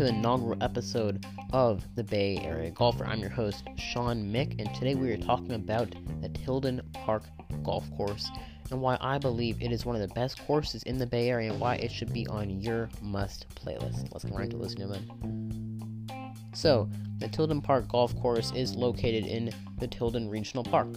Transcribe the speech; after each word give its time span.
to 0.00 0.06
the 0.06 0.12
inaugural 0.14 0.56
episode 0.62 1.26
of 1.52 1.84
the 1.94 2.02
Bay 2.02 2.38
Area 2.38 2.70
Golfer. 2.70 3.04
I'm 3.04 3.20
your 3.20 3.28
host, 3.28 3.64
Sean 3.76 4.32
Mick, 4.32 4.58
and 4.58 4.74
today 4.74 4.94
we 4.94 5.12
are 5.12 5.18
talking 5.18 5.52
about 5.52 5.94
the 6.22 6.30
Tilden 6.30 6.80
Park 6.94 7.24
Golf 7.62 7.84
Course 7.98 8.30
and 8.70 8.80
why 8.80 8.96
I 8.98 9.18
believe 9.18 9.60
it 9.60 9.72
is 9.72 9.84
one 9.84 9.96
of 9.96 10.00
the 10.00 10.14
best 10.14 10.38
courses 10.46 10.82
in 10.84 10.96
the 10.96 11.04
Bay 11.04 11.28
Area 11.28 11.52
and 11.52 11.60
why 11.60 11.74
it 11.74 11.92
should 11.92 12.14
be 12.14 12.26
on 12.28 12.48
your 12.48 12.88
must 13.02 13.54
playlist. 13.54 14.10
Let's 14.10 14.24
get 14.24 14.32
right 14.32 14.48
to 14.48 14.56
listening 14.56 14.88
So, 16.54 16.88
the 17.18 17.28
Tilden 17.28 17.60
Park 17.60 17.86
Golf 17.88 18.18
Course 18.22 18.52
is 18.52 18.74
located 18.74 19.26
in 19.26 19.52
the 19.80 19.86
Tilden 19.86 20.30
Regional 20.30 20.64
Park, 20.64 20.88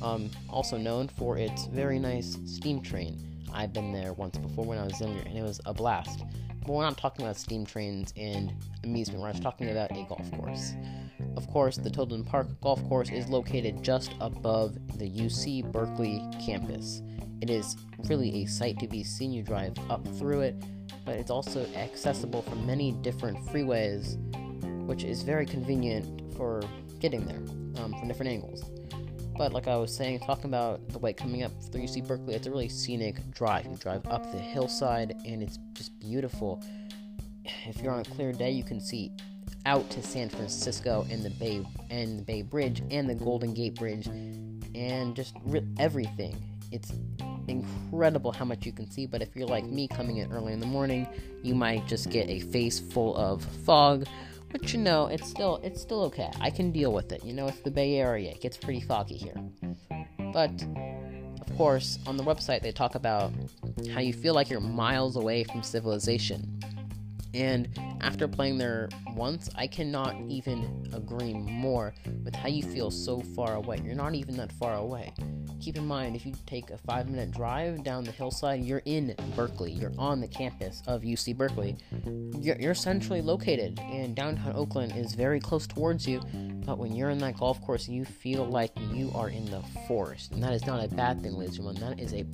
um, 0.00 0.30
also 0.48 0.76
known 0.76 1.08
for 1.08 1.38
its 1.38 1.66
very 1.66 1.98
nice 1.98 2.38
steam 2.46 2.80
train. 2.82 3.18
I've 3.52 3.72
been 3.72 3.92
there 3.92 4.12
once 4.12 4.38
before 4.38 4.64
when 4.64 4.78
I 4.78 4.84
was 4.84 5.00
younger, 5.00 5.22
and 5.26 5.36
it 5.36 5.42
was 5.42 5.60
a 5.64 5.74
blast. 5.74 6.20
But 6.66 6.72
we're 6.72 6.82
not 6.82 6.96
talking 6.96 7.26
about 7.26 7.36
steam 7.36 7.66
trains 7.66 8.14
and 8.16 8.52
amusement, 8.84 9.20
we're 9.20 9.32
talking 9.34 9.70
about 9.70 9.90
a 9.90 10.06
golf 10.08 10.30
course. 10.32 10.72
Of 11.36 11.46
course, 11.48 11.76
the 11.76 11.90
Tilden 11.90 12.24
Park 12.24 12.48
Golf 12.62 12.82
Course 12.88 13.10
is 13.10 13.28
located 13.28 13.82
just 13.82 14.12
above 14.20 14.74
the 14.98 15.10
UC 15.10 15.70
Berkeley 15.70 16.22
campus. 16.44 17.02
It 17.42 17.50
is 17.50 17.76
really 18.04 18.42
a 18.42 18.46
sight 18.46 18.78
to 18.78 18.88
be 18.88 19.04
seen. 19.04 19.32
You 19.32 19.42
drive 19.42 19.74
up 19.90 20.06
through 20.16 20.40
it, 20.40 20.56
but 21.04 21.16
it's 21.16 21.30
also 21.30 21.66
accessible 21.74 22.42
from 22.42 22.66
many 22.66 22.92
different 22.92 23.38
freeways, 23.46 24.16
which 24.86 25.04
is 25.04 25.22
very 25.22 25.44
convenient 25.44 26.34
for 26.34 26.62
getting 26.98 27.26
there 27.26 27.82
um, 27.82 27.92
from 27.98 28.08
different 28.08 28.32
angles. 28.32 28.64
But 29.36 29.52
like 29.52 29.66
I 29.66 29.76
was 29.76 29.94
saying, 29.94 30.20
talking 30.20 30.46
about 30.46 30.88
the 30.88 30.98
way 30.98 31.12
coming 31.12 31.42
up 31.42 31.52
through 31.70 31.82
UC 31.82 32.06
Berkeley, 32.06 32.34
it's 32.34 32.46
a 32.46 32.50
really 32.50 32.68
scenic 32.68 33.16
drive. 33.32 33.66
You 33.66 33.76
drive 33.76 34.06
up 34.06 34.30
the 34.30 34.38
hillside, 34.38 35.16
and 35.26 35.42
it's 35.42 35.58
just 35.72 35.98
beautiful. 35.98 36.62
If 37.66 37.82
you're 37.82 37.92
on 37.92 38.00
a 38.00 38.04
clear 38.04 38.32
day, 38.32 38.50
you 38.50 38.62
can 38.62 38.80
see 38.80 39.10
out 39.66 39.88
to 39.90 40.02
San 40.02 40.28
Francisco 40.28 41.06
and 41.10 41.22
the 41.22 41.30
Bay 41.30 41.66
and 41.90 42.18
the 42.18 42.22
Bay 42.22 42.42
Bridge 42.42 42.82
and 42.90 43.08
the 43.08 43.14
Golden 43.14 43.54
Gate 43.54 43.74
Bridge, 43.74 44.06
and 44.06 45.16
just 45.16 45.34
re- 45.44 45.66
everything. 45.78 46.36
It's 46.70 46.92
incredible 47.48 48.32
how 48.32 48.44
much 48.44 48.64
you 48.64 48.72
can 48.72 48.90
see. 48.90 49.06
But 49.06 49.20
if 49.20 49.34
you're 49.34 49.48
like 49.48 49.64
me, 49.64 49.88
coming 49.88 50.18
in 50.18 50.32
early 50.32 50.52
in 50.52 50.60
the 50.60 50.66
morning, 50.66 51.06
you 51.42 51.54
might 51.54 51.86
just 51.86 52.10
get 52.10 52.28
a 52.28 52.40
face 52.40 52.78
full 52.78 53.16
of 53.16 53.44
fog 53.64 54.06
but 54.54 54.72
you 54.72 54.78
know, 54.78 55.08
it's 55.08 55.28
still 55.28 55.58
it's 55.64 55.82
still 55.82 56.02
okay. 56.04 56.30
I 56.40 56.48
can 56.48 56.70
deal 56.70 56.92
with 56.92 57.10
it. 57.10 57.24
You 57.24 57.32
know, 57.32 57.48
it's 57.48 57.58
the 57.58 57.72
Bay 57.72 57.96
Area. 57.96 58.30
It 58.30 58.40
gets 58.40 58.56
pretty 58.56 58.80
foggy 58.80 59.16
here. 59.16 59.34
But 60.32 60.52
of 61.40 61.56
course, 61.56 61.98
on 62.06 62.16
the 62.16 62.22
website 62.22 62.62
they 62.62 62.70
talk 62.70 62.94
about 62.94 63.32
how 63.92 63.98
you 63.98 64.12
feel 64.12 64.32
like 64.32 64.48
you're 64.48 64.60
miles 64.60 65.16
away 65.16 65.42
from 65.42 65.64
civilization. 65.64 66.60
And 67.34 67.68
after 68.00 68.28
playing 68.28 68.58
there 68.58 68.90
once, 69.16 69.50
I 69.56 69.66
cannot 69.66 70.14
even 70.28 70.88
agree 70.94 71.34
more 71.34 71.92
with 72.24 72.36
how 72.36 72.46
you 72.46 72.62
feel 72.62 72.92
so 72.92 73.22
far 73.34 73.56
away. 73.56 73.80
You're 73.84 73.96
not 73.96 74.14
even 74.14 74.36
that 74.36 74.52
far 74.52 74.76
away. 74.76 75.12
Keep 75.64 75.78
in 75.78 75.86
mind, 75.86 76.14
if 76.14 76.26
you 76.26 76.34
take 76.44 76.68
a 76.68 76.76
five 76.76 77.08
minute 77.08 77.30
drive 77.30 77.82
down 77.82 78.04
the 78.04 78.12
hillside, 78.12 78.62
you're 78.62 78.82
in 78.84 79.14
Berkeley. 79.34 79.72
You're 79.72 79.94
on 79.96 80.20
the 80.20 80.28
campus 80.28 80.82
of 80.86 81.00
UC 81.00 81.38
Berkeley. 81.38 81.74
You're, 82.38 82.56
you're 82.56 82.74
centrally 82.74 83.22
located, 83.22 83.78
and 83.78 84.14
downtown 84.14 84.54
Oakland 84.54 84.94
is 84.94 85.14
very 85.14 85.40
close 85.40 85.66
towards 85.66 86.06
you. 86.06 86.20
But 86.66 86.76
when 86.76 86.94
you're 86.94 87.08
in 87.08 87.16
that 87.20 87.38
golf 87.38 87.62
course, 87.62 87.88
you 87.88 88.04
feel 88.04 88.44
like 88.44 88.72
you 88.92 89.10
are 89.14 89.30
in 89.30 89.46
the 89.46 89.62
forest. 89.88 90.32
And 90.32 90.42
that 90.42 90.52
is 90.52 90.66
not 90.66 90.84
a 90.84 90.94
bad 90.94 91.22
thing, 91.22 91.32
ladies 91.32 91.56
and 91.56 91.74
gentlemen. 91.74 91.96
That 91.96 92.04
is 92.04 92.12
a 92.12 92.26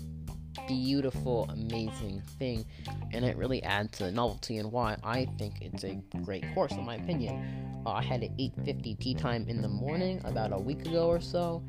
beautiful, 0.66 1.48
amazing 1.50 2.22
thing, 2.36 2.64
and 3.12 3.24
it 3.24 3.36
really 3.36 3.62
adds 3.62 3.96
to 3.98 4.04
the 4.04 4.12
novelty 4.12 4.58
and 4.58 4.72
why 4.72 4.96
I 5.04 5.26
think 5.38 5.60
it's 5.60 5.84
a 5.84 6.02
great 6.24 6.44
course, 6.52 6.72
in 6.72 6.84
my 6.84 6.96
opinion. 6.96 7.82
Uh, 7.86 7.92
I 7.92 8.02
had 8.02 8.22
an 8.22 8.34
8:50 8.38 8.98
tee 8.98 9.14
time 9.14 9.48
in 9.48 9.62
the 9.62 9.68
morning 9.68 10.20
about 10.24 10.52
a 10.52 10.58
week 10.58 10.84
ago 10.86 11.06
or 11.06 11.20
so, 11.20 11.62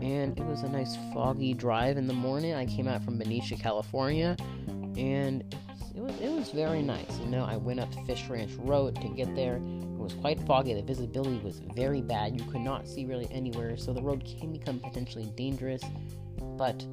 and 0.00 0.38
it 0.38 0.44
was 0.44 0.62
a 0.62 0.68
nice 0.68 0.96
foggy 1.12 1.54
drive 1.54 1.96
in 1.96 2.06
the 2.06 2.14
morning. 2.14 2.54
I 2.54 2.66
came 2.66 2.88
out 2.88 3.04
from 3.04 3.18
Benicia, 3.18 3.56
California, 3.56 4.36
and 4.96 5.42
it 5.94 6.00
was, 6.00 6.20
it 6.20 6.30
was 6.30 6.50
very 6.50 6.82
nice. 6.82 7.18
You 7.18 7.26
know, 7.26 7.44
I 7.44 7.56
went 7.56 7.80
up 7.80 7.88
Fish 8.06 8.26
Ranch 8.28 8.52
Road 8.58 8.96
to 9.00 9.08
get 9.08 9.34
there. 9.34 9.56
It 9.56 9.98
was 9.98 10.14
quite 10.14 10.40
foggy. 10.40 10.74
The 10.74 10.82
visibility 10.82 11.38
was 11.38 11.60
very 11.74 12.00
bad. 12.00 12.38
You 12.38 12.44
could 12.50 12.62
not 12.62 12.88
see 12.88 13.04
really 13.04 13.28
anywhere, 13.30 13.76
so 13.76 13.92
the 13.92 14.02
road 14.02 14.24
can 14.24 14.52
become 14.52 14.80
potentially 14.80 15.26
dangerous. 15.36 15.82
But 16.56 16.84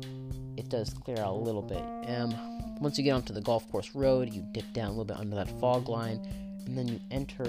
it 0.58 0.70
does 0.70 0.94
clear 0.94 1.18
out 1.20 1.34
a 1.34 1.40
little 1.40 1.62
bit. 1.62 1.82
Um, 2.10 2.36
once 2.80 2.98
you 2.98 3.04
get 3.04 3.12
onto 3.12 3.34
the 3.34 3.42
golf 3.42 3.70
course 3.72 3.94
road, 3.96 4.34
you 4.34 4.46
dip 4.52 4.72
down 4.74 4.88
a 4.88 4.90
little 4.90 5.06
bit 5.06 5.18
under 5.18 5.36
that 5.36 5.50
fog 5.60 5.90
line, 5.90 6.22
and 6.66 6.78
then 6.78 6.88
you 6.88 7.00
enter 7.12 7.46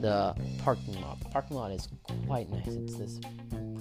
the 0.00 0.34
parking 0.58 1.00
lot. 1.00 1.18
The 1.20 1.28
parking 1.30 1.56
lot 1.56 1.70
is 1.72 1.88
quite 2.26 2.50
nice. 2.50 2.66
It's 2.66 2.96
this 2.96 3.20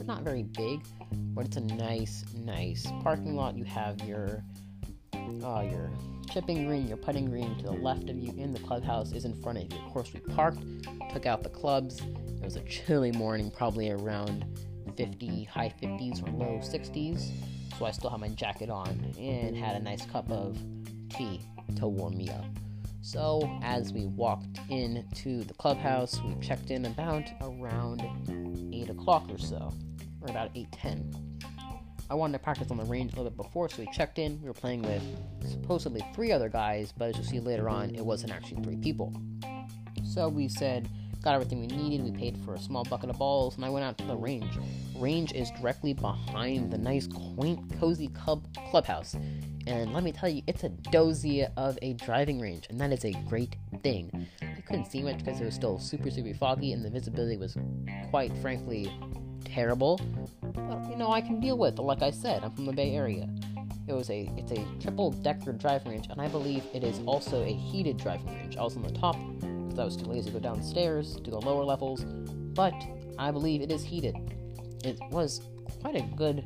not 0.07 0.23
very 0.23 0.43
big, 0.43 0.81
but 1.11 1.45
it's 1.45 1.57
a 1.57 1.61
nice, 1.61 2.25
nice 2.38 2.85
parking 3.01 3.35
lot. 3.35 3.57
You 3.57 3.63
have 3.66 4.01
your 4.01 4.43
uh, 5.13 5.66
your 5.69 5.91
chipping 6.31 6.66
green, 6.67 6.88
your 6.88 6.97
putting 6.97 7.29
green 7.29 7.55
to 7.57 7.63
the 7.63 7.71
left 7.71 8.09
of 8.09 8.17
you, 8.17 8.29
and 8.41 8.55
the 8.55 8.59
clubhouse 8.59 9.11
is 9.11 9.25
in 9.25 9.33
front 9.41 9.57
of 9.57 9.71
you. 9.71 9.85
Of 9.85 9.91
course, 9.91 10.13
we 10.13 10.19
parked, 10.19 10.63
took 11.11 11.25
out 11.25 11.43
the 11.43 11.49
clubs. 11.49 11.99
It 12.01 12.43
was 12.43 12.55
a 12.55 12.61
chilly 12.61 13.11
morning, 13.11 13.51
probably 13.51 13.89
around 13.91 14.45
50, 14.97 15.43
high 15.45 15.73
50s 15.81 16.22
or 16.27 16.31
low 16.31 16.59
60s 16.59 17.31
so 17.77 17.85
I 17.85 17.91
still 17.91 18.09
had 18.09 18.19
my 18.19 18.29
jacket 18.29 18.69
on 18.69 19.13
and 19.19 19.55
had 19.55 19.75
a 19.75 19.83
nice 19.83 20.05
cup 20.05 20.29
of 20.31 20.57
tea 21.09 21.41
to 21.77 21.87
warm 21.87 22.17
me 22.17 22.29
up. 22.29 22.45
So 23.01 23.59
as 23.61 23.93
we 23.93 24.05
walked 24.05 24.59
into 24.69 25.43
the 25.43 25.53
clubhouse, 25.55 26.19
we 26.22 26.35
checked 26.41 26.72
in 26.72 26.85
about 26.85 27.23
around 27.41 28.01
8 28.73 28.89
o'clock 28.89 29.29
or 29.29 29.37
so, 29.37 29.73
or 30.25 30.31
about 30.31 30.52
8:10. 30.56 31.36
I 32.09 32.13
wanted 32.13 32.34
to 32.34 32.40
practice 32.40 32.69
on 32.69 32.78
the 32.78 32.84
range 32.84 33.13
a 33.13 33.16
little 33.16 33.31
bit 33.31 33.38
before, 33.38 33.68
so 33.68 33.81
we 33.81 33.88
checked 33.91 34.19
in. 34.19 34.40
We 34.41 34.47
were 34.47 34.53
playing 34.53 34.84
with 34.84 35.02
supposedly 35.50 36.06
three 36.13 36.31
other 36.31 36.50
guys, 36.50 36.94
but 36.96 37.09
as 37.09 37.16
you'll 37.16 37.25
see 37.25 37.40
later 37.40 37.68
on, 37.68 37.96
it 37.96 38.06
wasn't 38.06 38.31
actually 38.31 38.62
three 38.64 38.78
people. 38.78 39.12
So 40.03 40.30
we 40.30 40.47
said, 40.47 40.88
got 41.24 41.34
everything 41.34 41.62
we 41.62 41.68
needed. 41.68 42.03
We 42.03 42.12
paid 42.12 42.38
for 42.46 42.53
a 42.53 42.59
small 42.59 42.84
bucket 42.84 43.09
of 43.09 43.18
balls, 43.18 43.56
and 43.56 43.66
I 43.66 43.69
went 43.69 43.84
out 43.84 43.97
to 43.97 44.06
the 44.06 44.16
range. 44.16 44.53
Range 44.96 45.34
is 45.34 45.50
directly 45.59 45.94
behind 45.94 46.72
the 46.72 46.78
nice, 46.78 47.08
quaint, 47.08 47.59
cozy 47.80 48.08
club 48.09 48.46
clubhouse. 48.69 49.16
And 49.66 49.91
let 49.91 50.03
me 50.03 50.12
tell 50.12 50.30
you, 50.30 50.44
it's 50.46 50.64
a 50.64 50.69
dozy 50.69 51.44
of 51.58 51.80
a 51.81 51.94
driving 51.94 52.40
range, 52.40 52.68
and 52.69 52.80
that 52.80 52.91
is 52.91 53.03
a 53.03 53.14
great 53.28 53.56
thing. 53.81 54.28
I 54.44 54.62
couldn't 54.62 54.85
see 54.85 55.02
much 55.02 55.18
because 55.18 55.41
it 55.41 55.46
was 55.46 55.56
still 55.56 55.80
super, 55.80 56.12
super 56.12 56.35
foggy, 56.35 56.72
and 56.72 56.85
the 56.85 56.91
visibility 56.91 57.38
was 57.38 57.58
quite 58.12 58.31
frankly 58.38 58.91
terrible. 59.55 59.99
But 60.41 60.89
you 60.89 60.97
know, 60.97 61.11
I 61.11 61.21
can 61.21 61.39
deal 61.39 61.57
with. 61.57 61.79
Like 61.79 62.01
I 62.01 62.11
said, 62.11 62.43
I'm 62.43 62.51
from 62.51 62.66
the 62.66 62.73
Bay 62.73 62.93
Area. 62.93 63.29
It 63.88 63.93
was 63.93 64.09
a 64.09 64.29
it's 64.35 64.51
a 64.51 64.66
triple 64.81 65.11
decker 65.11 65.53
driving 65.53 65.93
range, 65.93 66.07
and 66.09 66.21
I 66.21 66.27
believe 66.27 66.63
it 66.73 66.83
is 66.83 66.99
also 67.05 67.41
a 67.43 67.53
heated 67.53 67.97
driving 67.97 68.27
range. 68.27 68.57
I 68.57 68.63
was 68.63 68.75
on 68.75 68.83
the 68.83 68.91
top 68.91 69.16
because 69.39 69.79
I 69.79 69.85
was 69.85 69.95
too 69.95 70.05
lazy 70.05 70.31
to 70.31 70.39
go 70.39 70.39
downstairs 70.39 71.16
to 71.23 71.31
the 71.31 71.39
lower 71.39 71.63
levels, 71.63 72.03
but 72.03 72.75
I 73.17 73.31
believe 73.31 73.61
it 73.61 73.71
is 73.71 73.83
heated. 73.83 74.16
It 74.83 74.99
was 75.09 75.41
quite 75.81 75.95
a 75.95 76.01
good 76.16 76.43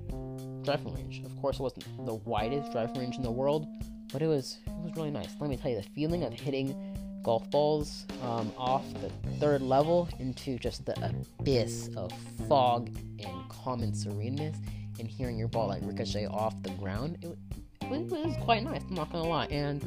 driving 0.63 0.93
range. 0.93 1.23
Of 1.25 1.35
course, 1.41 1.59
it 1.59 1.63
wasn't 1.63 2.05
the 2.05 2.15
widest 2.15 2.71
driving 2.71 2.99
range 2.99 3.15
in 3.15 3.23
the 3.23 3.31
world, 3.31 3.65
but 4.13 4.21
it 4.21 4.27
was 4.27 4.59
it 4.67 4.83
was 4.83 4.95
really 4.95 5.11
nice. 5.11 5.29
Let 5.39 5.49
me 5.49 5.57
tell 5.57 5.71
you, 5.71 5.77
the 5.77 5.89
feeling 5.95 6.23
of 6.23 6.33
hitting 6.33 6.88
golf 7.23 7.49
balls 7.51 8.05
um, 8.23 8.51
off 8.57 8.85
the 9.01 9.09
third 9.39 9.61
level 9.61 10.07
into 10.19 10.57
just 10.57 10.85
the 10.85 10.95
abyss 11.39 11.89
of 11.95 12.11
fog 12.47 12.89
and 13.19 13.49
calm 13.49 13.81
and 13.81 13.95
sereneness, 13.95 14.57
and 14.99 15.07
hearing 15.07 15.37
your 15.37 15.47
ball 15.47 15.67
like 15.67 15.81
ricochet 15.83 16.25
off 16.27 16.61
the 16.63 16.71
ground, 16.71 17.17
it, 17.21 17.37
it 17.81 18.11
was 18.11 18.35
quite 18.41 18.63
nice. 18.63 18.81
I'm 18.87 18.95
not 18.95 19.11
gonna 19.11 19.27
lie, 19.27 19.47
and 19.47 19.83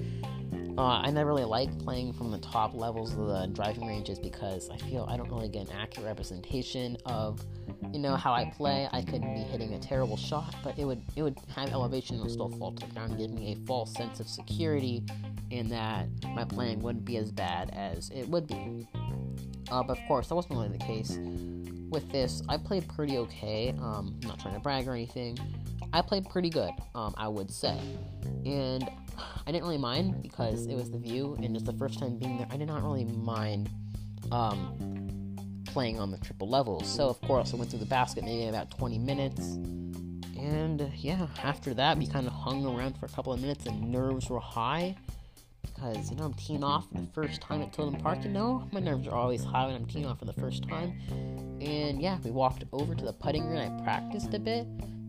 uh, 0.79 1.00
I 1.00 1.11
never 1.11 1.31
really 1.31 1.44
like 1.44 1.79
playing 1.79 2.14
from 2.14 2.31
the 2.31 2.38
top 2.38 2.75
levels 2.75 3.12
of 3.12 3.26
the 3.26 3.46
driving 3.52 3.87
ranges 3.87 4.19
because 4.19 4.70
I 4.70 4.78
feel 4.78 5.06
I 5.08 5.19
don't 5.19 5.31
really 5.31 5.49
get 5.49 5.69
an 5.69 5.76
accurate 5.76 6.06
representation 6.06 6.96
of, 7.05 7.44
you 7.93 7.99
know, 7.99 8.17
how 8.17 8.32
I 8.32 8.50
play. 8.56 8.88
I 8.90 9.02
could 9.02 9.20
be 9.20 9.40
hitting 9.50 9.75
a 9.75 9.78
terrible 9.78 10.17
shot, 10.17 10.55
but 10.64 10.78
it 10.78 10.87
would 10.87 11.02
it 11.14 11.23
would 11.23 11.37
have 11.55 11.70
elevation 11.70 12.20
and 12.20 12.31
still 12.31 12.49
fall 12.49 12.73
to 12.73 12.87
the 12.87 12.93
ground, 12.94 13.19
give 13.19 13.31
me 13.31 13.52
a 13.52 13.67
false 13.67 13.93
sense 13.93 14.19
of 14.19 14.28
security 14.28 15.05
in 15.52 15.69
that 15.69 16.08
my 16.34 16.44
playing 16.44 16.81
wouldn't 16.81 17.04
be 17.04 17.19
as 17.19 17.31
bad 17.31 17.70
as 17.70 18.10
it 18.10 18.26
would 18.28 18.46
be. 18.46 18.88
Uh, 19.70 19.82
but 19.82 19.99
of 19.99 20.04
course, 20.08 20.28
that 20.28 20.34
wasn't 20.34 20.54
really 20.54 20.69
the 20.69 20.78
case 20.78 21.19
with 21.90 22.10
this. 22.10 22.43
I 22.49 22.56
played 22.56 22.88
pretty 22.88 23.19
okay. 23.19 23.75
Um, 23.78 24.19
I'm 24.22 24.28
not 24.28 24.40
trying 24.40 24.54
to 24.54 24.60
brag 24.60 24.88
or 24.88 24.93
anything. 24.93 25.38
I 25.93 26.00
played 26.00 26.28
pretty 26.28 26.49
good, 26.49 26.72
um, 26.94 27.14
I 27.19 27.28
would 27.28 27.50
say. 27.50 27.78
And 28.44 28.88
I 29.46 29.52
didn't 29.52 29.64
really 29.64 29.78
mind 29.78 30.22
because 30.22 30.66
it 30.66 30.75
was 30.75 30.90
the 30.90 30.99
view 30.99 31.37
and 31.43 31.54
it's 31.54 31.64
the 31.64 31.75
first 31.75 31.99
time 31.99 32.16
being 32.16 32.38
there. 32.38 32.46
I 32.50 32.56
did 32.56 32.69
not 32.69 32.82
really 32.82 33.04
mind 33.04 33.70
um, 34.31 35.37
playing 35.66 36.00
on 36.00 36.10
the 36.10 36.19
triple 36.19 36.49
levels. 36.49 36.88
So, 36.88 37.08
of 37.08 37.20
course, 37.20 37.52
I 37.52 37.56
went 37.56 37.70
through 37.70 37.81
the 37.81 37.87
basket 37.87 38.25
maybe 38.25 38.43
in 38.43 38.49
about 38.49 38.70
20 38.70 38.99
minutes. 38.99 39.40
And 40.38 40.90
yeah, 40.96 41.26
after 41.43 41.75
that, 41.75 41.99
we 41.99 42.06
kind 42.06 42.26
of 42.26 42.32
hung 42.32 42.64
around 42.66 42.99
for 42.99 43.06
a 43.06 43.10
couple 43.10 43.32
of 43.32 43.40
minutes 43.40 43.66
and 43.66 43.93
nerves 43.93 44.31
were 44.31 44.40
high. 44.40 44.96
Because 45.62 46.11
you 46.11 46.17
know 46.17 46.25
I'm 46.25 46.35
teeing 46.35 46.64
off 46.64 46.88
for 46.88 46.99
the 46.99 47.09
first 47.12 47.41
time 47.41 47.62
at 47.62 47.73
Tilden 47.73 48.00
Park. 48.00 48.25
You 48.25 48.31
know 48.31 48.69
my 48.73 48.81
nerves 48.81 49.06
are 49.09 49.14
always 49.14 49.44
high 49.44 49.67
when 49.67 49.76
I'm 49.76 49.87
teeing 49.87 50.06
off 50.06 50.19
for 50.19 50.25
the 50.25 50.32
first 50.35 50.69
time. 50.69 50.99
And 51.61 52.00
yeah, 52.00 52.19
we 52.25 52.31
walked 52.31 52.64
over 52.73 52.94
to 52.94 53.05
the 53.05 53.12
putting 53.12 53.47
green. 53.47 53.59
I 53.59 53.82
practiced 53.82 54.35
a 54.35 54.38
bit, 54.38 54.67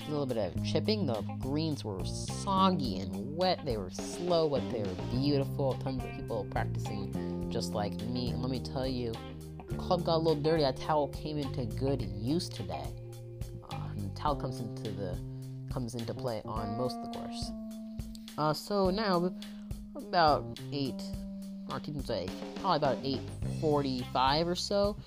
a 0.07 0.09
little 0.09 0.25
bit 0.25 0.37
of 0.37 0.63
chipping. 0.63 1.05
The 1.05 1.21
greens 1.39 1.83
were 1.83 2.03
soggy 2.05 2.99
and 2.99 3.35
wet. 3.35 3.65
They 3.65 3.77
were 3.77 3.89
slow, 3.89 4.49
but 4.49 4.69
they 4.71 4.79
were 4.79 4.95
beautiful. 5.11 5.73
Tons 5.83 6.03
of 6.03 6.11
people 6.15 6.47
practicing 6.51 7.49
just 7.49 7.73
like 7.73 7.93
me. 8.03 8.29
And 8.29 8.41
let 8.41 8.51
me 8.51 8.59
tell 8.59 8.87
you, 8.87 9.13
club 9.77 10.03
got 10.03 10.15
a 10.15 10.17
little 10.17 10.35
dirty. 10.35 10.63
That 10.63 10.77
towel 10.77 11.07
came 11.09 11.37
into 11.37 11.65
good 11.65 12.01
use 12.01 12.49
today. 12.49 12.85
Uh, 13.71 13.77
towel 14.15 14.35
comes 14.35 14.59
into 14.59 14.91
the 14.91 15.17
comes 15.71 15.95
into 15.95 16.13
play 16.13 16.41
on 16.45 16.77
most 16.77 16.97
of 16.97 17.11
the 17.11 17.19
course. 17.19 17.51
Uh, 18.37 18.53
so 18.53 18.89
now 18.89 19.31
about 19.95 20.59
eight, 20.71 21.01
or 21.69 21.79
didn't 21.79 22.05
say 22.05 22.27
probably 22.61 22.77
about 22.77 22.97
eight 23.03 23.21
forty-five 23.61 24.47
or 24.47 24.55
so. 24.55 24.97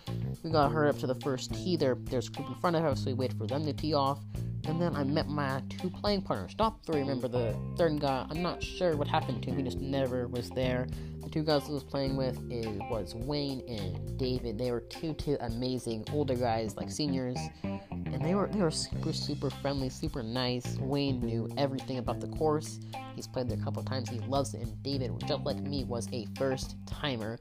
We 0.42 0.50
got 0.50 0.72
her 0.72 0.88
up 0.88 0.98
to 1.00 1.06
the 1.06 1.14
first 1.16 1.52
tee. 1.54 1.76
There, 1.76 1.96
there's 1.96 2.28
a 2.28 2.30
group 2.30 2.48
in 2.48 2.54
front 2.56 2.76
of 2.76 2.84
us, 2.84 3.00
so 3.00 3.06
we 3.06 3.14
waited 3.14 3.38
for 3.38 3.46
them 3.46 3.64
to 3.64 3.72
tee 3.72 3.94
off. 3.94 4.20
And 4.68 4.82
then 4.82 4.96
I 4.96 5.04
met 5.04 5.28
my 5.28 5.62
two 5.68 5.90
playing 5.90 6.22
partners. 6.22 6.54
Top 6.54 6.84
three, 6.84 7.00
remember 7.00 7.28
the 7.28 7.56
third 7.76 8.00
guy. 8.00 8.26
I'm 8.28 8.42
not 8.42 8.62
sure 8.62 8.96
what 8.96 9.06
happened 9.06 9.42
to 9.44 9.50
him. 9.50 9.58
He 9.58 9.62
just 9.62 9.78
never 9.78 10.26
was 10.26 10.50
there. 10.50 10.88
The 11.22 11.30
two 11.30 11.44
guys 11.44 11.68
I 11.68 11.72
was 11.72 11.84
playing 11.84 12.16
with 12.16 12.38
it 12.50 12.68
was 12.90 13.14
Wayne 13.14 13.62
and 13.68 14.18
David. 14.18 14.58
They 14.58 14.72
were 14.72 14.80
two 14.80 15.12
two 15.14 15.36
amazing 15.40 16.04
older 16.12 16.34
guys, 16.34 16.76
like 16.76 16.90
seniors, 16.90 17.38
and 17.64 18.24
they 18.24 18.34
were 18.34 18.48
they 18.48 18.60
were 18.60 18.70
super 18.70 19.12
super 19.12 19.50
friendly, 19.50 19.88
super 19.88 20.22
nice. 20.22 20.78
Wayne 20.78 21.20
knew 21.20 21.48
everything 21.56 21.98
about 21.98 22.20
the 22.20 22.28
course. 22.28 22.80
He's 23.14 23.26
played 23.26 23.48
there 23.48 23.58
a 23.58 23.62
couple 23.62 23.82
times. 23.82 24.08
He 24.08 24.18
loves 24.20 24.54
it. 24.54 24.62
And 24.62 24.82
David, 24.82 25.12
just 25.26 25.44
like 25.44 25.58
me, 25.58 25.84
was 25.84 26.08
a 26.12 26.26
first 26.36 26.76
timer, 26.86 27.38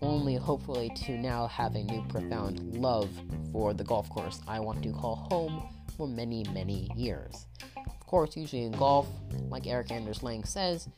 only 0.00 0.36
hopefully 0.36 0.90
to 1.04 1.18
now 1.18 1.46
have 1.48 1.74
a 1.74 1.82
new 1.82 2.04
profound 2.08 2.76
love 2.76 3.10
for 3.52 3.74
the 3.74 3.84
golf 3.84 4.08
course 4.08 4.40
I 4.46 4.60
want 4.60 4.82
to 4.82 4.92
call 4.92 5.16
home 5.30 5.68
for 5.96 6.06
many, 6.06 6.44
many 6.52 6.90
years. 6.96 7.46
Of 7.76 8.06
course, 8.06 8.36
usually 8.36 8.64
in 8.64 8.72
golf, 8.72 9.08
like 9.48 9.66
Erik 9.66 9.90
Anders 9.90 10.22
Lang 10.22 10.44
says, 10.44 10.88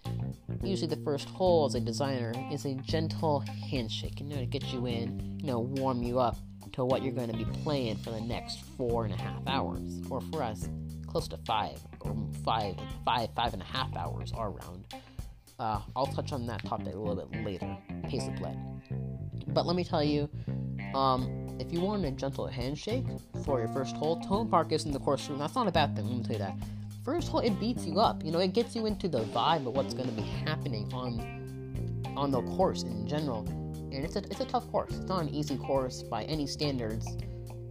usually 0.62 0.89
the 0.89 1.03
first 1.03 1.29
hole 1.29 1.67
as 1.67 1.75
a 1.75 1.81
designer 1.81 2.33
is 2.53 2.65
a 2.65 2.75
gentle 2.75 3.41
handshake, 3.71 4.21
you 4.21 4.27
know, 4.27 4.37
to 4.37 4.47
get 4.47 4.65
you 4.73 4.87
in, 4.87 5.39
you 5.41 5.47
know, 5.47 5.61
warm 5.61 6.03
you 6.03 6.19
up 6.19 6.37
to 6.73 6.85
what 6.85 7.03
you're 7.03 7.12
going 7.12 7.31
to 7.31 7.37
be 7.37 7.47
playing 7.62 7.97
for 7.97 8.11
the 8.11 8.21
next 8.21 8.62
four 8.77 9.05
and 9.05 9.15
a 9.15 9.17
half 9.17 9.41
hours, 9.47 10.00
or 10.11 10.21
for 10.21 10.43
us, 10.43 10.69
close 11.06 11.27
to 11.29 11.39
five, 11.39 11.81
or 12.00 12.15
five, 12.45 12.77
five, 13.05 13.31
five 13.35 13.53
and 13.55 13.62
a 13.62 13.67
half 13.67 13.95
hours 13.97 14.33
our 14.33 14.50
round. 14.50 14.85
Uh, 15.59 15.81
I'll 15.97 16.06
touch 16.06 16.33
on 16.33 16.47
that 16.47 16.65
topic 16.65 16.95
a 16.95 16.99
little 16.99 17.17
bit 17.17 17.45
later, 17.45 17.77
pace 18.09 18.29
of 18.29 18.37
play. 18.37 18.56
But 19.49 19.67
let 19.67 19.75
me 19.75 19.83
tell 19.83 20.05
you, 20.05 20.29
um, 20.95 21.38
if 21.59 21.73
you 21.73 21.81
want 21.81 22.05
a 22.05 22.11
gentle 22.11 22.47
handshake 22.47 23.05
for 23.45 23.59
your 23.59 23.69
first 23.69 23.97
hole, 23.97 24.21
Tilden 24.21 24.49
Park 24.49 24.73
isn't 24.73 24.93
the 24.93 25.01
course 25.01 25.29
room. 25.29 25.39
That's 25.39 25.55
not 25.55 25.67
a 25.67 25.73
bad 25.73 25.97
thing. 25.97 26.07
Let 26.07 26.17
me 26.17 26.23
tell 26.23 26.33
you 26.33 26.39
that. 26.39 26.57
First 27.05 27.29
hole, 27.29 27.41
it 27.41 27.59
beats 27.59 27.85
you 27.87 27.99
up. 27.99 28.25
You 28.25 28.31
know, 28.31 28.39
it 28.39 28.53
gets 28.53 28.77
you 28.77 28.87
into 28.87 29.09
the 29.09 29.25
vibe 29.25 29.67
of 29.67 29.75
what's 29.75 29.95
going 29.95 30.09
to 30.09 30.15
be 30.15 30.23
happening 30.23 30.91
on 30.93 31.39
on 32.17 32.31
the 32.31 32.43
course 32.43 32.83
in 32.83 33.07
general. 33.07 33.47
And 33.93 34.05
it's 34.05 34.17
a 34.17 34.19
it's 34.19 34.41
a 34.41 34.45
tough 34.45 34.71
course. 34.71 34.91
It's 34.91 35.09
not 35.09 35.23
an 35.23 35.31
easy 35.31 35.57
course 35.57 36.03
by 36.03 36.25
any 36.25 36.47
standards. 36.47 37.07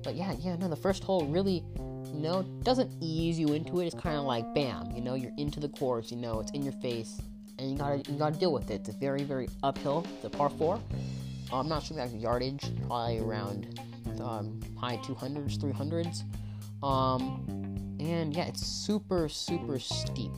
But 0.04 0.16
yeah, 0.16 0.34
yeah, 0.40 0.56
no, 0.56 0.68
the 0.68 0.76
first 0.76 1.04
hole 1.04 1.26
really, 1.26 1.64
you 1.78 2.20
know, 2.20 2.44
doesn't 2.64 2.92
ease 3.02 3.40
you 3.40 3.54
into 3.54 3.82
it. 3.82 3.88
It's 3.88 3.96
kind 3.96 4.18
of 4.18 4.24
like 4.24 4.54
bam, 4.54 4.92
you 4.92 5.02
know, 5.02 5.16
you're 5.16 5.34
into 5.38 5.60
the 5.60 5.70
course. 5.70 6.12
You 6.12 6.18
know, 6.18 6.40
it's 6.40 6.52
in 6.52 6.64
your 6.64 6.74
face, 6.74 7.22
and 7.60 7.72
you 7.72 7.78
gotta 7.78 7.98
you 8.12 8.18
gotta 8.18 8.38
deal 8.38 8.52
with 8.52 8.72
it. 8.72 8.82
It's 8.82 8.90
a 8.90 8.94
very 8.94 9.24
very 9.24 9.50
uphill. 9.64 10.06
It's 10.16 10.26
a 10.26 10.30
par 10.30 10.50
four. 10.50 10.80
I'm 11.52 11.68
not 11.68 11.84
sure 11.84 11.98
exact 12.00 12.22
yardage, 12.22 12.72
probably 12.88 13.20
around 13.20 13.80
um, 14.22 14.60
high 14.80 14.98
200s, 14.98 15.58
300s. 15.58 16.24
Um, 16.86 17.98
and 18.00 18.36
yeah, 18.36 18.46
it's 18.46 18.66
super, 18.66 19.30
super 19.30 19.80
steep. 19.80 20.32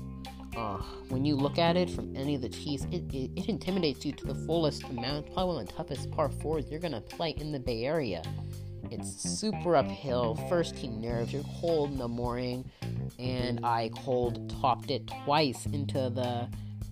Uh, 0.56 0.77
when 1.09 1.25
you 1.25 1.35
look 1.35 1.57
at 1.57 1.77
it 1.77 1.89
from 1.89 2.15
any 2.15 2.35
of 2.35 2.41
the 2.41 2.50
tees, 2.50 2.85
it, 2.91 3.03
it, 3.13 3.31
it, 3.35 3.50
intimidates 3.50 4.06
you 4.06 4.11
to 4.11 4.25
the 4.25 4.35
fullest 4.35 4.83
amount. 4.83 5.25
It's 5.25 5.33
probably 5.33 5.56
one 5.56 5.63
of 5.63 5.67
the 5.67 5.73
toughest 5.73 6.11
par 6.11 6.29
fours 6.29 6.65
you're 6.69 6.79
gonna 6.79 7.01
play 7.01 7.31
in 7.38 7.51
the 7.51 7.59
Bay 7.59 7.85
Area. 7.85 8.23
It's 8.91 9.21
super 9.21 9.75
uphill, 9.75 10.35
first 10.50 10.75
tee 10.75 10.88
nerves, 10.88 11.31
you're 11.31 11.44
cold 11.62 11.91
in 11.91 11.97
the 11.97 12.07
morning, 12.07 12.69
and 13.19 13.63
I 13.63 13.91
cold 13.95 14.50
topped 14.59 14.89
it 14.89 15.09
twice 15.23 15.65
into 15.67 16.09
the 16.09 16.50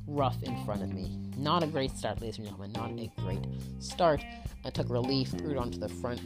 rough 0.07 0.41
in 0.43 0.63
front 0.65 0.81
of 0.81 0.93
me. 0.93 1.17
Not 1.37 1.63
a 1.63 1.67
great 1.67 1.91
start, 1.91 2.21
ladies 2.21 2.37
and 2.37 2.47
gentlemen. 2.47 2.71
Not 2.71 2.91
a 2.91 3.11
great 3.21 3.45
start. 3.79 4.23
I 4.65 4.69
took 4.69 4.89
relief, 4.89 5.29
threw 5.29 5.51
it 5.51 5.57
onto 5.57 5.77
the 5.77 5.89
front, 5.89 6.21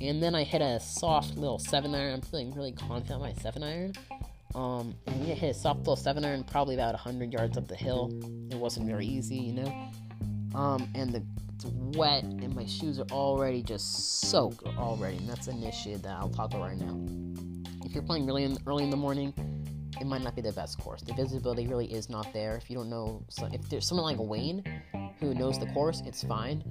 and 0.00 0.22
then 0.22 0.34
I 0.34 0.44
hit 0.44 0.62
a 0.62 0.80
soft 0.80 1.36
little 1.36 1.58
seven 1.58 1.94
iron. 1.94 2.14
I'm 2.14 2.20
feeling 2.20 2.52
really 2.52 2.72
confident 2.72 3.20
my 3.20 3.32
seven 3.34 3.62
iron. 3.62 3.92
Um, 4.54 4.94
and 5.06 5.28
it 5.28 5.36
hit 5.36 5.50
a 5.50 5.58
soft 5.58 5.80
little 5.80 5.96
seven 5.96 6.24
iron, 6.24 6.42
probably 6.44 6.74
about 6.74 6.94
100 6.94 7.32
yards 7.32 7.58
up 7.58 7.68
the 7.68 7.76
hill. 7.76 8.10
It 8.50 8.56
wasn't 8.56 8.86
very 8.86 9.06
easy, 9.06 9.36
you 9.36 9.52
know. 9.52 9.90
Um, 10.54 10.88
and 10.94 11.12
the, 11.12 11.22
it's 11.54 11.66
wet, 11.66 12.24
and 12.24 12.54
my 12.54 12.64
shoes 12.64 12.98
are 12.98 13.06
already 13.10 13.62
just 13.62 14.22
soaked 14.30 14.66
already, 14.78 15.18
and 15.18 15.28
that's 15.28 15.48
an 15.48 15.62
issue 15.62 15.98
that 15.98 16.10
I'll 16.12 16.30
talk 16.30 16.54
about 16.54 16.62
right 16.62 16.78
now. 16.78 16.98
If 17.84 17.92
you're 17.92 18.02
playing 18.02 18.26
really 18.26 18.44
in, 18.44 18.56
early 18.66 18.84
in 18.84 18.90
the 18.90 18.96
morning, 18.96 19.34
it 20.00 20.06
might 20.06 20.22
not 20.22 20.34
be 20.34 20.42
the 20.42 20.52
best 20.52 20.78
course. 20.78 21.02
The 21.02 21.14
visibility 21.14 21.66
really 21.66 21.92
is 21.92 22.08
not 22.08 22.32
there. 22.32 22.56
If 22.56 22.70
you 22.70 22.76
don't 22.76 22.90
know, 22.90 23.24
if 23.52 23.68
there's 23.68 23.86
someone 23.86 24.04
like 24.04 24.18
Wayne 24.18 24.62
who 25.20 25.34
knows 25.34 25.58
the 25.58 25.66
course, 25.66 26.02
it's 26.06 26.22
fine. 26.22 26.62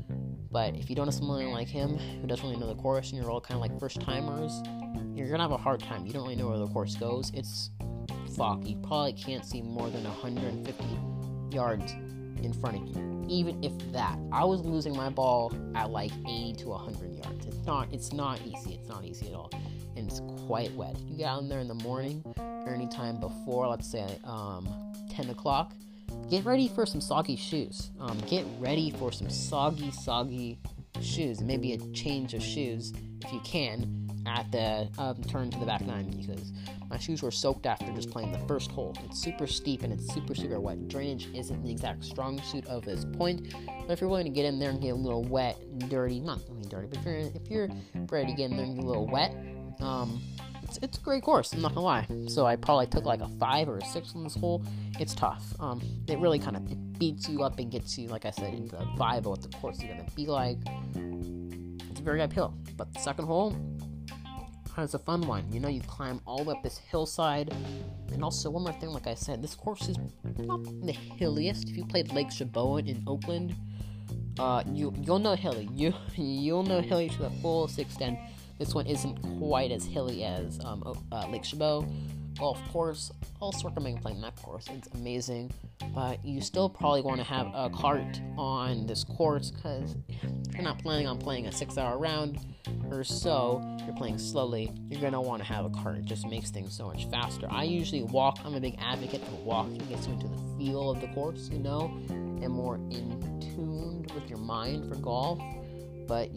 But 0.51 0.75
if 0.75 0.89
you 0.89 0.95
don't 0.95 1.07
have 1.07 1.13
someone 1.13 1.51
like 1.51 1.67
him 1.67 1.97
who 1.97 2.27
doesn't 2.27 2.45
really 2.45 2.59
know 2.59 2.67
the 2.67 2.81
course 2.81 3.11
and 3.11 3.21
you're 3.21 3.29
all 3.29 3.41
kind 3.41 3.55
of 3.55 3.61
like 3.61 3.77
first 3.79 3.99
timers, 4.01 4.61
you're 5.15 5.29
gonna 5.29 5.43
have 5.43 5.51
a 5.51 5.57
hard 5.57 5.81
time. 5.81 6.05
You 6.05 6.13
don't 6.13 6.23
really 6.23 6.35
know 6.35 6.47
where 6.47 6.57
the 6.57 6.67
course 6.67 6.95
goes. 6.95 7.31
It's 7.33 7.71
fog. 8.35 8.65
You 8.65 8.77
probably 8.77 9.13
can't 9.13 9.45
see 9.45 9.61
more 9.61 9.89
than 9.89 10.03
150 10.03 11.55
yards 11.55 11.91
in 12.41 12.53
front 12.53 12.77
of 12.77 12.87
you, 12.95 13.25
even 13.27 13.63
if 13.63 13.73
that. 13.91 14.17
I 14.31 14.43
was 14.45 14.61
losing 14.61 14.95
my 14.95 15.09
ball 15.09 15.53
at 15.73 15.89
like 15.89 16.11
80 16.25 16.53
to 16.59 16.69
100 16.69 17.15
yards. 17.15 17.45
It's 17.45 17.65
not. 17.65 17.91
It's 17.91 18.13
not 18.13 18.39
easy. 18.45 18.75
It's 18.75 18.87
not 18.87 19.03
easy 19.03 19.27
at 19.29 19.33
all, 19.33 19.49
and 19.95 20.09
it's 20.09 20.21
quite 20.47 20.71
wet. 20.73 20.95
You 21.07 21.17
get 21.17 21.27
out 21.27 21.41
in 21.41 21.49
there 21.49 21.59
in 21.59 21.67
the 21.67 21.75
morning 21.75 22.23
or 22.37 22.73
anytime 22.73 23.19
before, 23.19 23.67
let's 23.67 23.89
say 23.89 24.19
um, 24.23 24.67
10 25.11 25.29
o'clock, 25.29 25.73
get 26.29 26.45
ready 26.45 26.67
for 26.67 26.85
some 26.85 27.01
soggy 27.01 27.35
shoes. 27.35 27.91
Um, 27.99 28.17
get 28.29 28.45
ready 28.59 28.91
for 28.91 29.11
some 29.11 29.29
soggy, 29.29 29.91
soggy 29.91 30.59
shoes. 31.01 31.41
Maybe 31.41 31.73
a 31.73 31.77
change 31.93 32.33
of 32.33 32.43
shoes 32.43 32.93
if 33.23 33.31
you 33.31 33.39
can 33.43 34.05
at 34.27 34.51
the 34.51 34.89
um, 34.97 35.21
turn 35.23 35.51
to 35.51 35.59
the 35.59 35.65
back 35.65 35.81
nine 35.81 36.09
because 36.09 36.51
my 36.89 36.97
shoes 36.97 37.21
were 37.21 37.31
soaked 37.31 37.65
after 37.65 37.91
just 37.93 38.09
playing 38.09 38.31
the 38.31 38.39
first 38.47 38.71
hole. 38.71 38.95
It's 39.05 39.21
super 39.21 39.47
steep 39.47 39.83
and 39.83 39.93
it's 39.93 40.11
super 40.13 40.35
super 40.35 40.59
wet. 40.59 40.87
Drainage 40.87 41.27
isn't 41.33 41.63
the 41.63 41.71
exact 41.71 42.03
strong 42.03 42.41
suit 42.41 42.65
of 42.67 42.85
this 42.85 43.05
point, 43.17 43.53
but 43.65 43.93
if 43.93 44.01
you're 44.01 44.09
willing 44.09 44.25
to 44.25 44.31
get 44.31 44.45
in 44.45 44.59
there 44.59 44.69
and 44.69 44.81
get 44.81 44.89
a 44.89 44.95
little 44.95 45.23
wet, 45.23 45.57
and 45.59 45.89
dirty, 45.89 46.19
not 46.19 46.39
really 46.49 46.67
dirty, 46.69 46.87
but 46.87 46.99
if 46.99 47.05
you're 47.05 47.17
if 47.17 47.49
you're 47.49 47.69
ready 48.09 48.31
to 48.31 48.33
get 48.33 48.51
in 48.51 48.57
there 48.57 48.65
and 48.65 48.75
get 48.75 48.83
a 48.83 48.87
little 48.87 49.07
wet, 49.07 49.35
um, 49.81 50.21
it's, 50.63 50.77
it's 50.81 50.97
a 50.97 51.01
great 51.01 51.23
course. 51.23 51.53
I'm 51.53 51.61
not 51.61 51.73
gonna 51.73 51.85
lie. 51.85 52.07
So 52.27 52.45
I 52.45 52.55
probably 52.55 52.87
took 52.87 53.05
like 53.05 53.21
a 53.21 53.27
five 53.39 53.69
or 53.69 53.77
a 53.77 53.85
six 53.85 54.13
on 54.15 54.23
this 54.23 54.35
hole. 54.35 54.63
It's 54.99 55.13
tough. 55.13 55.43
Um, 55.59 55.81
it 56.07 56.17
really 56.19 56.39
kind 56.39 56.55
of 56.55 56.99
beats 56.99 57.29
you 57.29 57.43
up 57.43 57.59
and 57.59 57.71
gets 57.71 57.97
you, 57.97 58.07
like 58.07 58.25
I 58.25 58.31
said, 58.31 58.53
into 58.53 58.75
the 58.75 58.83
vibe 58.97 59.19
of 59.19 59.25
what 59.27 59.41
the 59.41 59.49
course 59.49 59.77
is 59.77 59.83
gonna 59.83 60.05
be 60.15 60.25
like. 60.25 60.57
It's 61.89 61.99
a 61.99 62.03
very 62.03 62.21
uphill. 62.21 62.53
But 62.77 62.93
the 62.93 62.99
second 62.99 63.25
hole 63.25 63.55
has 64.75 64.93
a 64.93 64.99
fun 64.99 65.21
one. 65.21 65.45
You 65.51 65.59
know, 65.59 65.69
you 65.69 65.81
climb 65.81 66.19
all 66.25 66.49
up 66.49 66.61
this 66.63 66.77
hillside. 66.77 67.53
And 68.11 68.23
also, 68.23 68.49
one 68.49 68.63
more 68.63 68.73
thing, 68.73 68.89
like 68.89 69.07
I 69.07 69.13
said, 69.13 69.41
this 69.41 69.55
course 69.55 69.87
is 69.87 69.97
not 70.37 70.63
the 70.63 70.91
hilliest. 70.91 71.69
If 71.69 71.77
you 71.77 71.85
played 71.85 72.11
Lake 72.11 72.31
Chabot 72.31 72.87
in 72.87 73.03
Oakland, 73.07 73.55
uh, 74.37 74.63
you 74.71 74.93
you'll 75.01 75.19
know 75.19 75.35
hilly. 75.35 75.69
You 75.73 75.93
you'll 76.15 76.63
know 76.63 76.81
hilly 76.81 77.09
to 77.09 77.17
the 77.23 77.29
fullest 77.41 77.79
extent. 77.79 78.19
This 78.57 78.73
one 78.73 78.87
isn't 78.87 79.15
quite 79.39 79.71
as 79.71 79.85
hilly 79.85 80.23
as 80.23 80.59
um, 80.63 80.83
uh, 81.11 81.27
Lake 81.27 81.43
Chabot. 81.43 81.85
Golf 82.37 82.59
course, 82.69 83.11
also 83.39 83.69
recommend 83.69 84.01
playing 84.01 84.19
that 84.19 84.35
course. 84.35 84.67
It's 84.69 84.89
amazing, 84.93 85.53
but 85.93 86.23
you 86.25 86.41
still 86.41 86.67
probably 86.67 87.01
want 87.01 87.17
to 87.17 87.23
have 87.23 87.47
a 87.53 87.69
cart 87.69 88.19
on 88.37 88.85
this 88.87 89.05
course 89.05 89.51
because 89.51 89.95
you're 90.53 90.61
not 90.61 90.77
planning 90.79 91.07
on 91.07 91.17
playing 91.17 91.47
a 91.47 91.51
six-hour 91.53 91.97
round 91.97 92.39
or 92.89 93.05
so. 93.05 93.61
You're 93.85 93.95
playing 93.95 94.17
slowly. 94.17 94.69
You're 94.89 94.99
gonna 94.99 95.21
want 95.21 95.43
to 95.43 95.47
have 95.47 95.63
a 95.63 95.69
cart. 95.69 95.97
It 95.97 96.05
just 96.05 96.27
makes 96.27 96.51
things 96.51 96.75
so 96.75 96.87
much 96.87 97.05
faster. 97.05 97.47
I 97.49 97.63
usually 97.63 98.03
walk. 98.03 98.39
I'm 98.43 98.55
a 98.55 98.59
big 98.59 98.75
advocate 98.79 99.23
for 99.25 99.35
walking. 99.37 99.77
It 99.77 99.89
gets 99.89 100.05
you 100.07 100.13
into 100.13 100.27
the 100.27 100.37
feel 100.57 100.89
of 100.89 100.99
the 100.99 101.07
course, 101.07 101.49
you 101.49 101.59
know, 101.59 101.85
and 102.09 102.49
more 102.49 102.75
in 102.75 103.39
tuned 103.39 104.11
with 104.11 104.29
your 104.29 104.39
mind 104.39 104.89
for 104.89 104.95
golf. 104.95 105.39
But 106.05 106.29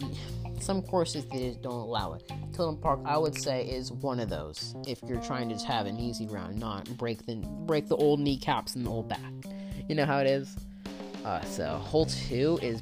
some 0.62 0.83
courses 0.83 1.25
they 1.27 1.49
just 1.49 1.62
don't 1.62 1.75
allow 1.75 2.15
it. 2.15 2.31
Tilden 2.53 2.77
Park, 2.81 3.00
I 3.05 3.19
would 3.19 3.35
say, 3.35 3.65
is 3.65 3.93
one 3.93 4.21
of 4.21 4.29
those. 4.29 4.75
If 4.87 5.00
you're 5.07 5.21
trying 5.21 5.49
to 5.49 5.55
just 5.55 5.67
have 5.67 5.87
an 5.87 5.99
easy 5.99 6.27
round, 6.27 6.59
not 6.59 6.88
break 6.97 7.25
the 7.27 7.37
break 7.37 7.88
the 7.88 7.97
old 7.97 8.21
kneecaps 8.21 8.75
and 8.75 8.87
the 8.87 8.91
old 8.91 9.09
back. 9.09 9.33
You 9.88 9.95
know 9.95 10.05
how 10.05 10.19
it 10.19 10.27
is. 10.27 10.57
Uh, 11.25 11.41
so 11.43 11.77
hole 11.77 12.07
two 12.07 12.59
is 12.62 12.81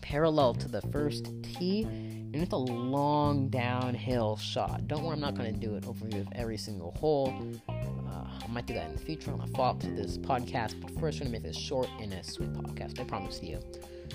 parallel 0.00 0.54
to 0.54 0.68
the 0.68 0.82
first 0.92 1.30
tee, 1.42 1.82
and 1.82 2.36
it's 2.36 2.52
a 2.52 2.56
long 2.56 3.48
downhill 3.48 4.36
shot. 4.36 4.86
Don't 4.86 5.02
worry, 5.02 5.14
I'm 5.14 5.20
not 5.20 5.34
going 5.34 5.52
to 5.52 5.58
do 5.58 5.74
an 5.74 5.82
overview 5.82 6.20
of 6.20 6.28
every 6.32 6.56
single 6.56 6.92
hole. 6.92 7.34
I 8.42 8.46
might 8.48 8.66
do 8.66 8.74
that 8.74 8.88
in 8.88 8.92
the 8.94 9.00
future 9.00 9.32
on 9.32 9.40
a 9.40 9.46
follow-up 9.48 9.80
to 9.80 9.88
this 9.88 10.18
podcast, 10.18 10.80
but 10.80 10.90
first, 10.98 11.20
I'm 11.20 11.26
to 11.26 11.32
make 11.32 11.42
this 11.42 11.56
short 11.56 11.88
and 12.00 12.12
a 12.12 12.22
sweet 12.22 12.52
podcast. 12.52 13.00
I 13.00 13.04
promise 13.04 13.42
you. 13.42 13.60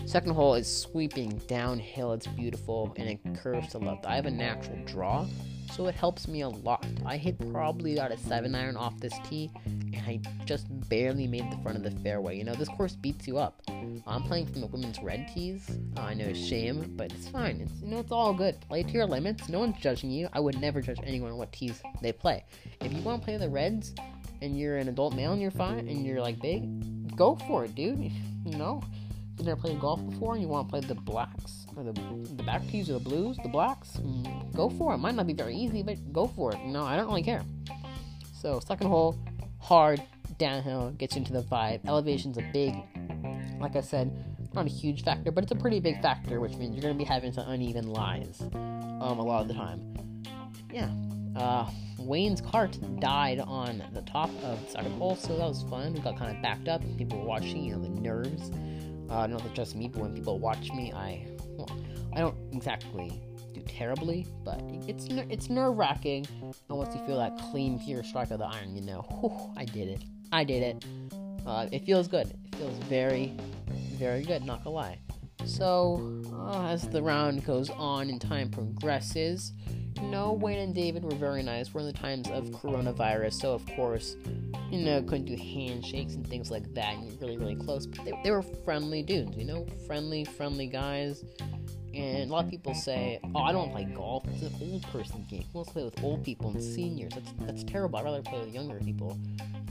Second 0.06 0.34
hole 0.34 0.56
is 0.56 0.68
sweeping 0.68 1.42
downhill. 1.48 2.13
It's 2.13 2.28
beautiful 2.28 2.94
and 2.98 3.10
it 3.10 3.20
curves 3.36 3.70
to 3.70 3.78
left. 3.78 4.06
I 4.06 4.16
have 4.16 4.25
a 4.25 4.32
natural 4.32 4.78
draw, 4.86 5.28
so 5.74 5.88
it 5.88 5.96
helps 5.96 6.28
me 6.28 6.42
a 6.42 6.50
lot. 6.50 6.86
I 7.06 7.18
hit 7.18 7.38
probably 7.51 7.96
got 7.96 8.12
a 8.12 8.18
7 8.18 8.56
iron 8.56 8.78
off 8.78 9.00
this 9.00 9.13
tee, 9.30 9.51
and 9.66 10.01
I 10.08 10.20
just 10.46 10.68
barely 10.90 11.28
made 11.28 11.51
the 11.51 11.58
front 11.58 11.78
of 11.78 11.84
the 11.84 11.92
fairway. 12.01 12.38
You 12.38 12.46
know, 12.46 12.56
this 12.56 12.70
course 12.70 12.96
beats 12.96 13.28
you 13.28 13.38
up. 13.38 13.62
I'm 14.08 14.24
playing 14.24 14.48
from 14.48 14.62
the 14.62 14.67
women's 14.67 15.00
red 15.00 15.29
tees. 15.34 15.70
Uh, 15.98 16.01
I 16.01 16.13
know 16.13 16.25
it's 16.25 16.39
shame, 16.39 16.93
but 16.96 17.12
it's 17.12 17.27
fine. 17.27 17.62
It's 17.62 17.81
you 17.81 17.88
know 17.88 18.00
it's 18.00 18.12
all 18.12 18.34
good. 18.34 18.60
Play 18.62 18.84
to 18.84 18.91
your 18.91 19.05
limits. 19.05 19.50
No 19.50 19.60
one's 19.60 19.77
judging 19.79 20.12
you. 20.12 20.27
I 20.34 20.39
would 20.39 20.60
never 20.60 20.81
judge 20.81 21.00
anyone 21.03 21.31
on 21.31 21.38
what 21.38 21.51
tees 21.51 21.81
they 22.01 22.12
play. 22.12 22.43
If 22.81 22.91
you 22.91 23.01
want 23.01 23.22
to 23.22 23.25
play 23.25 23.38
the 23.38 23.50
reds 23.50 23.93
and 24.41 24.58
you're 24.58 24.77
an 24.77 24.88
adult 24.88 25.15
male 25.15 25.34
and 25.34 25.41
you're 25.41 25.51
fine 25.51 25.88
and 25.88 26.05
you're 26.05 26.22
like 26.22 26.41
big, 26.41 27.15
go 27.15 27.36
for 27.48 27.65
it, 27.65 27.75
dude. 27.75 28.12
You 28.43 28.58
know, 28.58 28.81
you 29.38 29.46
never 29.46 29.62
played 29.62 29.79
golf 29.79 30.03
before 30.10 30.34
and 30.34 30.41
you 30.41 30.48
want 30.48 30.67
to 30.67 30.72
play 30.72 30.79
the 30.79 30.96
blacks 30.96 31.67
or 31.75 31.84
the 31.84 31.93
the 32.36 32.43
back 32.43 32.67
tees 32.67 32.89
or 32.89 32.93
the 32.93 33.00
blues, 33.00 33.38
the 33.43 33.50
blacks, 33.50 33.98
mm, 33.98 34.55
go 34.55 34.70
for 34.70 34.96
it. 34.96 34.98
Might 34.98 35.13
not 35.13 35.27
be 35.27 35.34
very 35.34 35.55
easy, 35.55 35.84
but 35.84 35.98
go 36.12 36.25
for 36.25 36.51
it. 36.51 36.60
Know, 36.65 36.84
I 36.84 36.96
don't 36.96 37.08
really 37.08 37.22
care. 37.22 37.43
So 38.34 38.60
second 38.60 38.88
hole, 38.88 39.15
hard 39.60 40.01
downhill, 40.38 40.91
gets 40.98 41.15
into 41.15 41.31
the 41.31 41.43
vibe. 41.43 41.88
Elevation's 41.88 42.38
a 42.38 42.43
big, 42.51 42.74
like 43.62 43.75
I 43.75 43.82
said, 43.82 44.12
not 44.53 44.65
a 44.65 44.70
huge 44.70 45.03
factor, 45.03 45.32
but 45.32 45.44
it's 45.44 45.51
a 45.51 45.56
pretty 45.56 45.80
big 45.80 46.01
factor, 46.01 46.39
which 46.39 46.56
means 46.56 46.75
you're 46.75 46.82
gonna 46.82 46.94
be 46.94 47.03
having 47.03 47.32
some 47.32 47.48
uneven 47.48 47.88
lies, 47.88 48.41
um, 48.53 49.20
a 49.20 49.24
lot 49.24 49.41
of 49.41 49.48
the 49.48 49.53
time. 49.53 49.94
Yeah. 50.74 50.89
Uh, 51.36 51.70
Wayne's 52.00 52.41
cart 52.41 52.77
died 53.00 53.39
on 53.39 53.84
the 53.94 54.01
top 54.01 54.30
of 54.44 54.63
the 54.65 54.72
second 54.72 54.91
hole, 54.94 55.15
so 55.15 55.38
that 55.38 55.48
was 55.48 55.63
fun. 55.63 55.94
We 55.94 56.00
got 56.00 56.18
kind 56.18 56.36
of 56.36 56.41
backed 56.41 56.68
up. 56.68 56.82
People 56.98 57.20
were 57.20 57.25
watching, 57.25 57.63
you 57.63 57.75
know, 57.75 57.82
the 57.82 57.89
nerves. 57.89 58.51
Uh, 59.10 59.27
not 59.27 59.44
that 59.44 59.53
just 59.53 59.75
me, 59.75 59.88
but 59.88 60.01
when 60.01 60.13
people 60.13 60.39
watch 60.39 60.72
me, 60.72 60.91
I, 60.94 61.25
well, 61.58 61.70
I 62.13 62.20
don't 62.20 62.36
exactly 62.53 63.22
do 63.53 63.62
terribly, 63.62 64.25
but 64.44 64.62
it's 64.88 65.08
it's 65.10 65.50
nerve 65.50 65.77
wracking. 65.77 66.25
And 66.41 66.77
once 66.77 66.96
you 66.96 67.06
feel 67.06 67.18
that 67.18 67.38
clean, 67.51 67.80
pure 67.80 68.03
strike 68.03 68.32
of 68.32 68.39
the 68.39 68.46
iron, 68.46 68.75
you 68.75 68.82
know, 68.82 69.01
whew, 69.20 69.53
I 69.58 69.65
did 69.65 69.89
it. 69.89 70.03
I 70.32 70.44
did 70.44 70.63
it. 70.63 70.86
Uh, 71.45 71.67
it 71.71 71.86
feels 71.86 72.07
good. 72.07 72.27
It 72.27 72.55
feels 72.55 72.77
very, 72.86 73.33
very 73.98 74.24
good. 74.24 74.43
Not 74.43 74.63
gonna 74.63 74.75
lie. 74.75 75.00
So 75.45 76.21
uh, 76.33 76.67
as 76.67 76.88
the 76.88 77.01
round 77.01 77.45
goes 77.45 77.69
on 77.71 78.10
and 78.10 78.21
time 78.21 78.50
progresses, 78.50 79.53
you 80.01 80.07
know, 80.07 80.33
Wayne 80.33 80.60
and 80.60 80.74
David 80.74 81.03
were 81.03 81.15
very 81.15 81.43
nice. 81.43 81.74
We're 81.74 81.81
in 81.81 81.88
the 81.88 81.93
times 81.93 82.29
of 82.29 82.45
coronavirus, 82.50 83.33
so 83.33 83.53
of 83.53 83.65
course, 83.75 84.15
you 84.69 84.79
know, 84.79 85.01
couldn't 85.03 85.25
do 85.25 85.36
handshakes 85.36 86.13
and 86.13 86.27
things 86.27 86.50
like 86.50 86.74
that. 86.74 86.95
And 86.95 87.19
really, 87.21 87.38
really 87.38 87.55
close. 87.55 87.86
But 87.86 88.05
they, 88.05 88.13
they 88.24 88.31
were 88.31 88.41
friendly 88.41 89.03
dudes, 89.03 89.36
you 89.38 89.45
know, 89.45 89.65
friendly, 89.86 90.24
friendly 90.25 90.67
guys. 90.67 91.24
And 91.93 92.29
a 92.29 92.33
lot 92.33 92.45
of 92.45 92.50
people 92.50 92.74
say, 92.74 93.19
"Oh, 93.36 93.41
I 93.41 93.51
don't 93.51 93.71
play 93.71 93.83
golf. 93.83 94.25
It's 94.29 94.43
an 94.43 94.53
old 94.62 94.83
person 94.83 95.25
game. 95.29 95.43
To 95.53 95.63
play 95.65 95.83
with 95.83 96.01
old 96.03 96.24
people 96.24 96.51
and 96.51 96.63
seniors? 96.63 97.12
That's 97.13 97.31
that's 97.41 97.63
terrible. 97.65 98.00
I'd 98.00 98.05
rather 98.05 98.21
play 98.21 98.39
with 98.39 98.53
younger 98.53 98.79
people." 98.79 99.19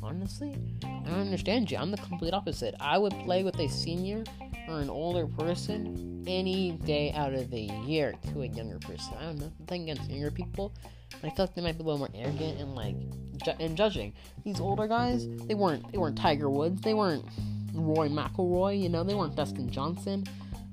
Honestly, 0.02 0.56
I 0.84 1.08
don't 1.08 1.20
understand 1.20 1.70
you. 1.70 1.76
I'm 1.78 1.90
the 1.90 1.96
complete 1.98 2.32
opposite. 2.32 2.74
I 2.80 2.98
would 2.98 3.12
play 3.24 3.44
with 3.44 3.58
a 3.58 3.68
senior 3.68 4.24
or 4.68 4.80
an 4.80 4.90
older 4.90 5.26
person 5.26 6.24
any 6.26 6.72
day 6.72 7.12
out 7.12 7.34
of 7.34 7.50
the 7.50 7.60
year 7.60 8.14
to 8.32 8.42
a 8.42 8.46
younger 8.46 8.78
person. 8.78 9.14
I 9.18 9.24
don't 9.24 9.38
know. 9.38 9.52
Nothing 9.60 9.90
against 9.90 10.10
younger 10.10 10.30
people. 10.30 10.72
I 11.22 11.30
feel 11.30 11.46
like 11.46 11.54
they 11.54 11.62
might 11.62 11.76
be 11.76 11.82
a 11.82 11.86
little 11.86 11.98
more 11.98 12.10
arrogant 12.14 12.60
and 12.60 12.74
like 12.74 12.96
ju- 13.44 13.52
and 13.60 13.76
judging. 13.76 14.14
These 14.44 14.60
older 14.60 14.86
guys, 14.86 15.28
they 15.46 15.54
weren't 15.54 15.90
they 15.92 15.98
weren't 15.98 16.16
Tiger 16.16 16.48
Woods. 16.48 16.80
They 16.80 16.94
weren't 16.94 17.24
Roy 17.74 18.08
McIlroy. 18.08 18.80
You 18.80 18.88
know, 18.88 19.04
they 19.04 19.14
weren't 19.14 19.36
Dustin 19.36 19.70
Johnson 19.70 20.24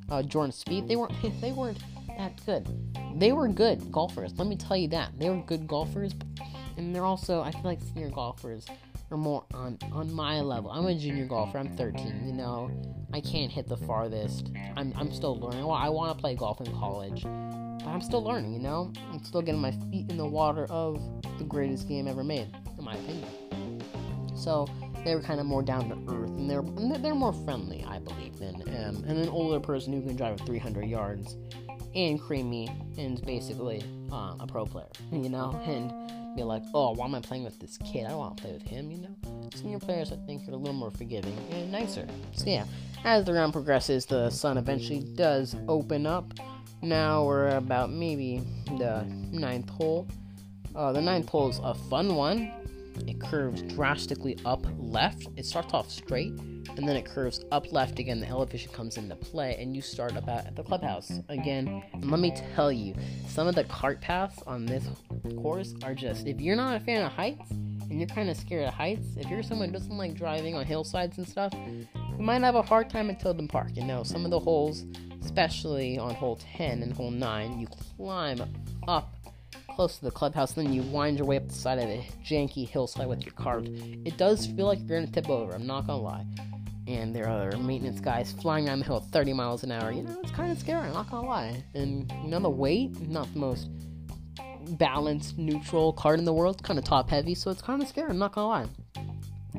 uh, 0.09 0.23
Jordan 0.23 0.51
Spieth, 0.51 0.87
they 0.87 0.95
weren't 0.95 1.13
they 1.41 1.51
weren't 1.51 1.79
that 2.17 2.33
good. 2.45 2.67
They 3.15 3.31
were 3.31 3.47
good 3.47 3.91
golfers. 3.91 4.37
Let 4.37 4.47
me 4.47 4.55
tell 4.55 4.77
you 4.77 4.87
that 4.89 5.17
they 5.17 5.29
were 5.29 5.41
good 5.41 5.67
golfers, 5.67 6.13
and 6.77 6.95
they're 6.95 7.05
also 7.05 7.41
I 7.41 7.51
feel 7.51 7.63
like 7.63 7.79
senior 7.81 8.09
golfers 8.09 8.65
are 9.11 9.17
more 9.17 9.45
on 9.53 9.77
on 9.91 10.11
my 10.13 10.41
level. 10.41 10.71
I'm 10.71 10.85
a 10.85 10.95
junior 10.95 11.25
golfer. 11.25 11.57
I'm 11.57 11.75
13. 11.75 12.23
You 12.25 12.33
know, 12.33 12.71
I 13.13 13.21
can't 13.21 13.51
hit 13.51 13.67
the 13.67 13.77
farthest. 13.77 14.51
I'm 14.75 14.93
I'm 14.95 15.11
still 15.11 15.39
learning. 15.39 15.65
Well, 15.65 15.77
I 15.77 15.89
want 15.89 16.15
to 16.17 16.21
play 16.21 16.35
golf 16.35 16.59
in 16.61 16.71
college, 16.73 17.23
but 17.23 17.87
I'm 17.87 18.01
still 18.01 18.23
learning. 18.23 18.53
You 18.53 18.59
know, 18.59 18.91
I'm 19.11 19.23
still 19.23 19.41
getting 19.41 19.61
my 19.61 19.71
feet 19.71 20.09
in 20.09 20.17
the 20.17 20.25
water 20.25 20.65
of 20.69 21.01
the 21.37 21.43
greatest 21.45 21.87
game 21.87 22.07
ever 22.07 22.23
made, 22.23 22.47
in 22.77 22.83
my 22.83 22.95
opinion. 22.95 23.83
So 24.35 24.67
they 25.03 25.15
were 25.15 25.21
kind 25.21 25.39
of 25.39 25.45
more 25.45 25.63
down 25.63 25.89
to 25.89 26.13
earth, 26.13 26.29
and 26.29 26.49
they're 26.49 26.63
they're 26.99 27.15
more 27.15 27.33
friendly, 27.33 27.85
I 27.87 27.99
believe, 27.99 28.37
than 28.39 28.55
um, 28.55 29.03
and 29.07 29.17
an 29.17 29.29
older 29.29 29.59
person 29.59 29.93
who 29.93 30.01
can 30.01 30.15
drive 30.15 30.39
300 30.41 30.85
yards 30.85 31.37
and 31.95 32.21
creamy 32.21 32.69
and 32.97 33.25
basically 33.25 33.83
uh, 34.11 34.35
a 34.39 34.47
pro 34.47 34.65
player, 34.65 34.87
you 35.11 35.29
know, 35.29 35.59
and 35.65 35.91
be 36.35 36.43
like, 36.43 36.63
oh, 36.73 36.91
why 36.91 37.05
am 37.05 37.15
I 37.15 37.19
playing 37.19 37.43
with 37.43 37.59
this 37.59 37.77
kid? 37.79 38.05
I 38.05 38.09
don't 38.09 38.17
want 38.17 38.37
to 38.37 38.43
play 38.43 38.53
with 38.53 38.63
him, 38.63 38.91
you 38.91 38.99
know. 38.99 39.49
Senior 39.55 39.79
players, 39.79 40.11
I 40.11 40.17
think, 40.25 40.47
are 40.47 40.51
a 40.51 40.55
little 40.55 40.73
more 40.73 40.91
forgiving 40.91 41.37
and 41.51 41.71
nicer. 41.71 42.07
So 42.33 42.45
yeah, 42.45 42.65
as 43.03 43.25
the 43.25 43.33
round 43.33 43.53
progresses, 43.53 44.05
the 44.05 44.29
sun 44.29 44.57
eventually 44.57 44.99
does 45.15 45.55
open 45.67 46.05
up. 46.05 46.33
Now 46.81 47.25
we're 47.25 47.49
about 47.49 47.91
maybe 47.91 48.41
the 48.77 49.03
ninth 49.31 49.69
hole. 49.69 50.07
Uh, 50.75 50.91
the 50.91 51.01
ninth 51.01 51.29
hole 51.29 51.49
is 51.49 51.59
a 51.63 51.73
fun 51.73 52.15
one 52.15 52.51
it 53.05 53.19
curves 53.19 53.61
drastically 53.63 54.37
up 54.45 54.65
left. 54.77 55.27
It 55.35 55.45
starts 55.45 55.73
off 55.73 55.91
straight, 55.91 56.33
and 56.77 56.87
then 56.87 56.95
it 56.95 57.05
curves 57.05 57.43
up 57.51 57.71
left 57.71 57.99
again. 57.99 58.19
The 58.19 58.27
elevation 58.27 58.71
comes 58.71 58.97
into 58.97 59.15
play, 59.15 59.57
and 59.59 59.75
you 59.75 59.81
start 59.81 60.15
up 60.15 60.27
at 60.27 60.55
the 60.55 60.63
clubhouse 60.63 61.11
again. 61.29 61.83
And 61.93 62.09
let 62.09 62.19
me 62.19 62.33
tell 62.55 62.71
you, 62.71 62.95
some 63.27 63.47
of 63.47 63.55
the 63.55 63.63
cart 63.65 64.01
paths 64.01 64.41
on 64.47 64.65
this 64.65 64.85
course 65.41 65.73
are 65.83 65.93
just, 65.93 66.27
if 66.27 66.39
you're 66.39 66.55
not 66.55 66.75
a 66.75 66.79
fan 66.79 67.05
of 67.05 67.11
heights, 67.11 67.51
and 67.51 67.99
you're 67.99 68.07
kind 68.07 68.29
of 68.29 68.37
scared 68.37 68.67
of 68.67 68.73
heights, 68.73 69.07
if 69.17 69.29
you're 69.29 69.43
someone 69.43 69.69
who 69.69 69.73
doesn't 69.73 69.97
like 69.97 70.13
driving 70.13 70.55
on 70.55 70.65
hillsides 70.65 71.17
and 71.17 71.27
stuff, 71.27 71.53
you 71.53 72.23
might 72.23 72.41
have 72.41 72.55
a 72.55 72.61
hard 72.61 72.89
time 72.89 73.09
at 73.09 73.19
Tilden 73.19 73.47
Park. 73.47 73.69
You 73.75 73.83
know, 73.83 74.03
some 74.03 74.25
of 74.25 74.31
the 74.31 74.39
holes, 74.39 74.85
especially 75.23 75.97
on 75.97 76.13
hole 76.15 76.37
10 76.57 76.83
and 76.83 76.93
hole 76.93 77.11
9, 77.11 77.59
you 77.59 77.67
climb 77.95 78.41
up 78.87 79.13
close 79.75 79.97
to 79.99 80.05
the 80.05 80.11
clubhouse, 80.11 80.53
then 80.53 80.73
you 80.73 80.81
wind 80.81 81.17
your 81.17 81.27
way 81.27 81.37
up 81.37 81.47
the 81.47 81.53
side 81.53 81.77
of 81.77 81.85
a 81.85 82.05
janky 82.25 82.67
hillside 82.67 83.07
with 83.07 83.23
your 83.23 83.33
cart. 83.33 83.67
It 83.67 84.17
does 84.17 84.47
feel 84.47 84.65
like 84.65 84.79
you're 84.79 84.99
gonna 84.99 85.11
tip 85.11 85.29
over, 85.29 85.53
I'm 85.53 85.67
not 85.67 85.85
gonna 85.85 86.01
lie. 86.01 86.25
And 86.87 87.13
there 87.13 87.27
are 87.27 87.51
maintenance 87.57 87.99
guys 87.99 88.31
flying 88.31 88.65
down 88.65 88.79
the 88.79 88.85
hill 88.85 89.01
30 89.01 89.33
miles 89.33 89.63
an 89.63 89.71
hour. 89.71 89.91
You 89.91 90.03
know, 90.03 90.17
it's 90.23 90.31
kind 90.31 90.51
of 90.51 90.59
scary, 90.59 90.87
I'm 90.87 90.93
not 90.93 91.09
gonna 91.09 91.27
lie. 91.27 91.63
And, 91.73 92.11
you 92.23 92.29
know, 92.29 92.39
the 92.39 92.49
weight, 92.49 92.99
not 93.01 93.31
the 93.33 93.39
most 93.39 93.69
balanced, 94.77 95.37
neutral 95.37 95.93
cart 95.93 96.19
in 96.19 96.25
the 96.25 96.33
world. 96.33 96.63
Kind 96.63 96.79
of 96.79 96.85
top 96.85 97.09
heavy, 97.09 97.35
so 97.35 97.51
it's 97.51 97.61
kind 97.61 97.81
of 97.81 97.87
scary, 97.87 98.09
I'm 98.09 98.17
not 98.17 98.33
gonna 98.33 98.47
lie. 98.47 98.67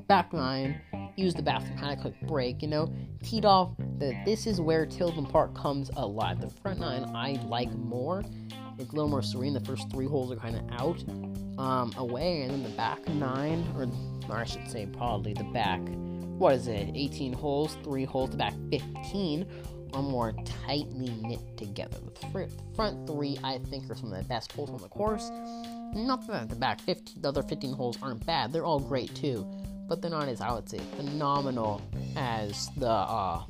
Back 0.07 0.33
nine, 0.33 0.81
use 1.17 1.35
the 1.35 1.43
bathroom, 1.43 1.79
kind 1.79 1.93
of 1.93 2.01
quick 2.01 2.21
break, 2.23 2.63
you 2.63 2.69
know. 2.69 2.93
Teed 3.23 3.45
off 3.45 3.73
that 3.99 4.25
this 4.25 4.47
is 4.47 4.61
where 4.61 4.87
Tilden 4.87 5.27
Park 5.27 5.55
comes 5.55 5.91
alive. 5.97 6.41
The 6.41 6.49
front 6.49 6.81
nine 6.81 7.05
I 7.15 7.33
like 7.47 7.73
more 7.73 8.23
it's 8.79 8.93
a 8.93 8.95
little 8.95 9.11
more 9.11 9.23
serene. 9.23 9.55
The 9.55 9.61
first 9.61 9.91
three 9.91 10.07
holes 10.07 10.31
are 10.31 10.37
kind 10.37 10.57
of 10.57 10.63
out, 10.81 11.03
um, 11.59 11.93
away, 11.97 12.43
and 12.43 12.53
then 12.53 12.63
the 12.63 12.69
back 12.71 13.07
nine, 13.09 13.67
or, 13.77 13.89
or 14.31 14.39
I 14.39 14.45
should 14.45 14.71
say, 14.71 14.87
probably 14.87 15.35
the 15.35 15.45
back, 15.45 15.81
what 16.39 16.55
is 16.55 16.69
it, 16.69 16.91
18 16.95 17.33
holes, 17.33 17.77
three 17.83 18.05
holes, 18.05 18.31
the 18.31 18.37
back 18.37 18.55
15 18.71 19.47
are 19.95 20.03
more 20.03 20.33
tightly 20.67 21.11
knit 21.23 21.41
together. 21.57 21.99
The 22.15 22.49
front 22.77 23.07
three, 23.07 23.39
I 23.43 23.59
think, 23.59 23.91
are 23.91 23.95
some 23.95 24.13
of 24.13 24.23
the 24.23 24.29
best 24.29 24.53
holes 24.53 24.71
on 24.71 24.79
the 24.79 24.89
course. 24.89 25.31
Not 25.95 26.27
that 26.29 26.49
the 26.49 26.57
back 26.57 26.81
15, 26.81 27.23
the 27.23 27.29
other 27.29 27.43
15 27.43 27.73
holes 27.73 27.99
aren't 28.03 28.25
bad; 28.25 28.53
they're 28.53 28.65
all 28.65 28.79
great 28.79 29.15
too, 29.15 29.47
but 29.89 30.01
they're 30.01 30.11
not 30.11 30.29
as 30.29 30.41
I 30.41 30.53
would 30.53 30.69
say 30.69 30.79
phenomenal 30.97 31.83
as 32.17 32.69
the 32.77 32.89
uh, 32.89 33.43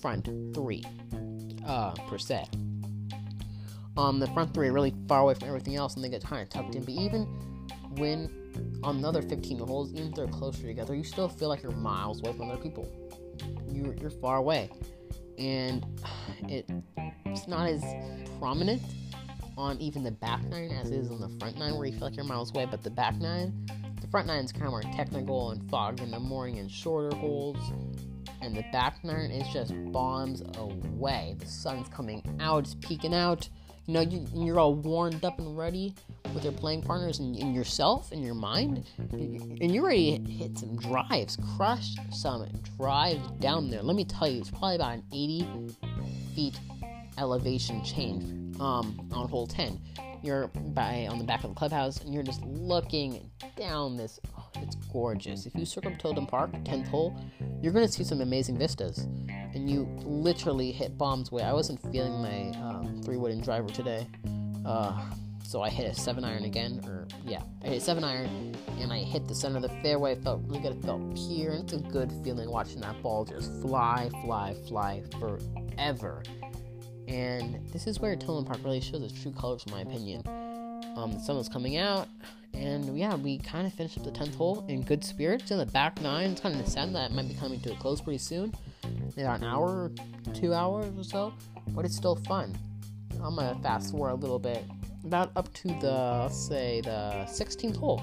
front 0.00 0.26
three 0.54 0.82
uh, 1.66 1.92
per 2.08 2.18
se. 2.18 2.46
Um, 3.96 4.18
the 4.18 4.26
front 4.28 4.54
three 4.54 4.68
are 4.68 4.72
really 4.72 4.94
far 5.06 5.20
away 5.20 5.34
from 5.34 5.48
everything 5.48 5.76
else, 5.76 5.94
and 5.94 6.02
they 6.02 6.08
get 6.08 6.24
kind 6.24 6.42
of 6.42 6.48
tucked 6.48 6.74
in. 6.74 6.82
But 6.82 6.94
even 6.94 7.24
when 7.96 8.41
on 8.82 9.00
the 9.00 9.08
other 9.08 9.22
15 9.22 9.58
holes, 9.58 9.92
even 9.92 10.08
if 10.08 10.14
they're 10.14 10.26
closer 10.26 10.62
together, 10.66 10.94
you 10.94 11.04
still 11.04 11.28
feel 11.28 11.48
like 11.48 11.62
you're 11.62 11.72
miles 11.72 12.20
away 12.20 12.32
from 12.32 12.50
other 12.50 12.60
people. 12.60 12.88
You're, 13.68 13.94
you're 13.94 14.10
far 14.10 14.36
away, 14.36 14.70
and 15.38 15.84
it, 16.48 16.70
it's 17.26 17.48
not 17.48 17.68
as 17.68 17.82
prominent 18.38 18.82
on 19.56 19.80
even 19.80 20.02
the 20.02 20.10
back 20.10 20.42
nine 20.44 20.70
as 20.70 20.90
it 20.90 20.98
is 20.98 21.10
on 21.10 21.20
the 21.20 21.28
front 21.38 21.58
nine, 21.58 21.76
where 21.76 21.86
you 21.86 21.92
feel 21.92 22.02
like 22.02 22.16
you're 22.16 22.24
miles 22.24 22.54
away. 22.54 22.66
But 22.70 22.82
the 22.82 22.90
back 22.90 23.16
nine, 23.16 23.66
the 24.00 24.06
front 24.08 24.26
nine 24.26 24.44
is 24.44 24.52
kind 24.52 24.66
of 24.66 24.70
more 24.70 24.82
technical 24.82 25.50
and 25.50 25.68
fogged 25.70 26.00
in 26.00 26.10
the 26.10 26.20
morning 26.20 26.58
and 26.58 26.70
shorter 26.70 27.14
holes. 27.16 27.58
And 28.40 28.56
the 28.56 28.64
back 28.72 29.04
nine 29.04 29.30
is 29.30 29.46
just 29.52 29.72
bombs 29.92 30.42
away. 30.56 31.36
The 31.38 31.46
sun's 31.46 31.88
coming 31.88 32.22
out, 32.40 32.64
it's 32.64 32.74
peeking 32.74 33.14
out. 33.14 33.48
You 33.86 33.94
know, 33.94 34.00
you, 34.00 34.26
you're 34.34 34.60
all 34.60 34.74
warmed 34.74 35.24
up 35.24 35.38
and 35.38 35.56
ready 35.56 35.94
with 36.34 36.44
your 36.44 36.52
playing 36.52 36.82
partners 36.82 37.18
and, 37.18 37.36
and 37.36 37.54
yourself 37.54 38.12
and 38.12 38.24
your 38.24 38.34
mind. 38.34 38.86
And 39.10 39.74
you're 39.74 39.86
ready 39.86 40.18
to 40.18 40.30
hit 40.30 40.58
some 40.58 40.76
drives, 40.76 41.36
crush 41.56 41.94
some 42.12 42.46
drives 42.78 43.28
down 43.40 43.70
there. 43.70 43.82
Let 43.82 43.96
me 43.96 44.04
tell 44.04 44.28
you, 44.28 44.40
it's 44.40 44.50
probably 44.50 44.76
about 44.76 44.94
an 44.94 45.04
80 45.12 45.48
feet 46.34 46.60
elevation 47.18 47.84
change 47.84 48.58
um, 48.60 49.08
on 49.12 49.28
hole 49.28 49.46
10 49.46 49.78
you're 50.22 50.46
by 50.48 51.06
on 51.10 51.18
the 51.18 51.24
back 51.24 51.42
of 51.44 51.50
the 51.50 51.56
clubhouse 51.56 52.00
and 52.00 52.14
you're 52.14 52.22
just 52.22 52.42
looking 52.44 53.28
down 53.56 53.96
this 53.96 54.20
oh, 54.38 54.46
it's 54.56 54.76
gorgeous 54.92 55.46
if 55.46 55.54
you 55.54 55.66
circle 55.66 55.92
tilden 55.98 56.26
park 56.26 56.50
10th 56.64 56.88
hole 56.88 57.14
you're 57.60 57.72
going 57.72 57.84
to 57.84 57.92
see 57.92 58.04
some 58.04 58.20
amazing 58.20 58.56
vistas 58.56 59.06
and 59.54 59.70
you 59.70 59.88
literally 60.04 60.72
hit 60.72 60.96
bombs 60.96 61.30
way 61.30 61.42
i 61.42 61.52
wasn't 61.52 61.80
feeling 61.92 62.20
my 62.22 62.58
um, 62.60 63.00
three 63.04 63.16
wooden 63.16 63.40
driver 63.40 63.68
today 63.68 64.06
uh, 64.64 65.00
so 65.44 65.62
i 65.62 65.68
hit 65.68 65.90
a 65.90 65.94
seven 65.94 66.24
iron 66.24 66.44
again 66.44 66.80
or 66.86 67.06
yeah 67.24 67.42
i 67.62 67.68
hit 67.68 67.82
seven 67.82 68.04
iron 68.04 68.54
and 68.80 68.92
i 68.92 68.98
hit 68.98 69.26
the 69.28 69.34
center 69.34 69.56
of 69.56 69.62
the 69.62 69.68
fairway 69.82 70.12
it 70.12 70.22
felt 70.22 70.40
really 70.46 70.60
good 70.60 70.72
it 70.72 70.84
felt 70.84 71.00
pure 71.14 71.52
it's 71.52 71.72
a 71.72 71.78
good 71.78 72.12
feeling 72.24 72.50
watching 72.50 72.80
that 72.80 73.00
ball 73.02 73.24
just 73.24 73.50
fly 73.60 74.08
fly 74.22 74.54
fly 74.66 75.02
forever 75.18 76.22
and 77.08 77.60
this 77.72 77.86
is 77.86 78.00
where 78.00 78.16
Tilden 78.16 78.44
Park 78.44 78.60
really 78.64 78.80
shows 78.80 79.02
its 79.02 79.20
true 79.20 79.32
colors, 79.32 79.64
in 79.66 79.72
my 79.72 79.82
opinion. 79.82 80.22
Um, 80.96 81.12
the 81.12 81.20
sun 81.20 81.36
was 81.36 81.48
coming 81.48 81.76
out, 81.76 82.08
and 82.54 82.96
yeah, 82.96 83.14
we 83.14 83.38
kind 83.38 83.66
of 83.66 83.72
finished 83.72 83.98
up 83.98 84.04
the 84.04 84.10
10th 84.10 84.34
hole 84.34 84.64
in 84.68 84.82
good 84.82 85.04
spirits. 85.04 85.50
In 85.50 85.58
the 85.58 85.66
back 85.66 86.00
nine, 86.00 86.30
it's 86.30 86.40
kind 86.40 86.58
of 86.58 86.66
sad 86.66 86.94
that 86.94 87.10
it 87.10 87.14
might 87.14 87.28
be 87.28 87.34
coming 87.34 87.60
to 87.60 87.72
a 87.72 87.76
close 87.76 88.00
pretty 88.00 88.18
soon. 88.18 88.54
An 89.16 89.44
hour, 89.44 89.90
two 90.34 90.54
hours 90.54 90.92
or 90.96 91.04
so, 91.04 91.34
but 91.68 91.84
it's 91.84 91.96
still 91.96 92.16
fun. 92.16 92.56
I'm 93.22 93.36
gonna 93.36 93.58
fast 93.62 93.92
forward 93.92 94.10
a 94.10 94.14
little 94.14 94.38
bit, 94.38 94.64
about 95.04 95.30
up 95.36 95.52
to 95.54 95.68
the, 95.68 96.28
say, 96.28 96.80
the 96.80 97.26
16th 97.28 97.76
hole. 97.76 98.02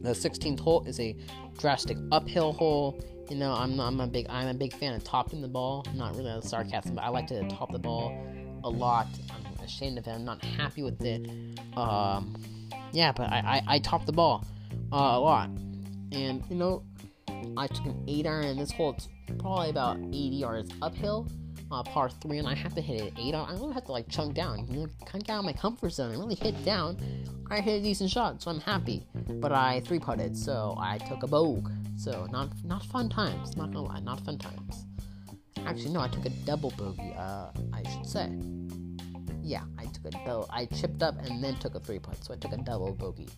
The 0.00 0.10
16th 0.10 0.60
hole 0.60 0.84
is 0.86 1.00
a 1.00 1.16
drastic 1.58 1.96
uphill 2.12 2.52
hole 2.52 3.00
you 3.30 3.36
know, 3.36 3.52
I'm 3.52 3.80
I'm 3.80 4.00
a 4.00 4.06
big 4.06 4.26
I'm 4.28 4.48
a 4.48 4.54
big 4.54 4.74
fan 4.74 4.94
of 4.94 5.04
topping 5.04 5.40
the 5.40 5.48
ball. 5.48 5.84
Not 5.94 6.16
really 6.16 6.30
a 6.30 6.42
sarcasm, 6.42 6.94
but 6.94 7.04
I 7.04 7.08
like 7.08 7.26
to 7.28 7.46
top 7.48 7.72
the 7.72 7.78
ball 7.78 8.14
a 8.64 8.68
lot. 8.68 9.06
I'm 9.30 9.64
ashamed 9.64 9.98
of 9.98 10.06
it. 10.06 10.10
I'm 10.10 10.24
not 10.24 10.44
happy 10.44 10.82
with 10.82 11.02
it. 11.02 11.26
Um, 11.76 12.36
yeah, 12.92 13.12
but 13.12 13.30
I 13.30 13.62
I, 13.66 13.74
I 13.74 13.78
top 13.78 14.04
the 14.04 14.12
ball 14.12 14.44
uh, 14.92 14.96
a 14.96 15.20
lot, 15.20 15.48
and 16.12 16.44
you 16.50 16.56
know, 16.56 16.82
I 17.56 17.66
took 17.66 17.86
an 17.86 18.04
eight 18.06 18.26
iron 18.26 18.58
this 18.58 18.72
hole. 18.72 18.90
It's 18.90 19.08
probably 19.38 19.70
about 19.70 19.98
80 19.98 20.14
yards 20.14 20.70
uphill. 20.82 21.28
Uh, 21.70 21.82
par 21.82 22.10
three, 22.10 22.38
and 22.38 22.46
I 22.46 22.54
have 22.54 22.74
to 22.74 22.80
hit 22.80 23.00
it 23.00 23.14
eight. 23.18 23.34
I 23.34 23.50
really 23.54 23.72
have 23.72 23.86
to 23.86 23.92
like 23.92 24.06
chunk 24.08 24.34
down, 24.34 24.66
you 24.68 24.80
know, 24.80 24.86
kind 25.06 25.22
of 25.22 25.26
get 25.26 25.32
out 25.32 25.38
of 25.40 25.44
my 25.46 25.52
comfort 25.54 25.92
zone 25.92 26.10
and 26.10 26.20
really 26.20 26.34
hit 26.34 26.62
down. 26.64 26.98
I 27.50 27.60
hit 27.60 27.80
a 27.80 27.82
decent 27.82 28.10
shot, 28.10 28.42
so 28.42 28.50
I'm 28.50 28.60
happy. 28.60 29.06
But 29.40 29.50
I 29.50 29.80
three 29.80 29.98
putted, 29.98 30.36
so 30.36 30.76
I 30.78 30.98
took 30.98 31.22
a 31.22 31.26
bogue. 31.26 31.70
So 31.96 32.26
not 32.30 32.50
not 32.64 32.84
fun 32.84 33.08
times. 33.08 33.56
Not 33.56 33.72
gonna 33.72 33.86
lie, 33.86 34.00
not 34.00 34.20
fun 34.20 34.38
times. 34.38 34.84
Actually, 35.66 35.94
no, 35.94 36.00
I 36.00 36.08
took 36.08 36.26
a 36.26 36.30
double 36.44 36.70
bogey. 36.76 37.14
Uh, 37.16 37.50
I 37.72 37.82
should 37.90 38.06
say. 38.06 38.30
Yeah, 39.44 39.64
I 39.78 39.84
took 39.84 40.06
a 40.06 40.10
double. 40.10 40.48
I 40.50 40.64
chipped 40.64 41.02
up 41.02 41.18
and 41.26 41.44
then 41.44 41.54
took 41.56 41.74
a 41.74 41.80
three 41.80 41.98
putt, 41.98 42.24
so 42.24 42.32
I 42.32 42.36
took 42.38 42.52
a 42.52 42.56
double 42.56 42.92
bogey. 42.92 43.28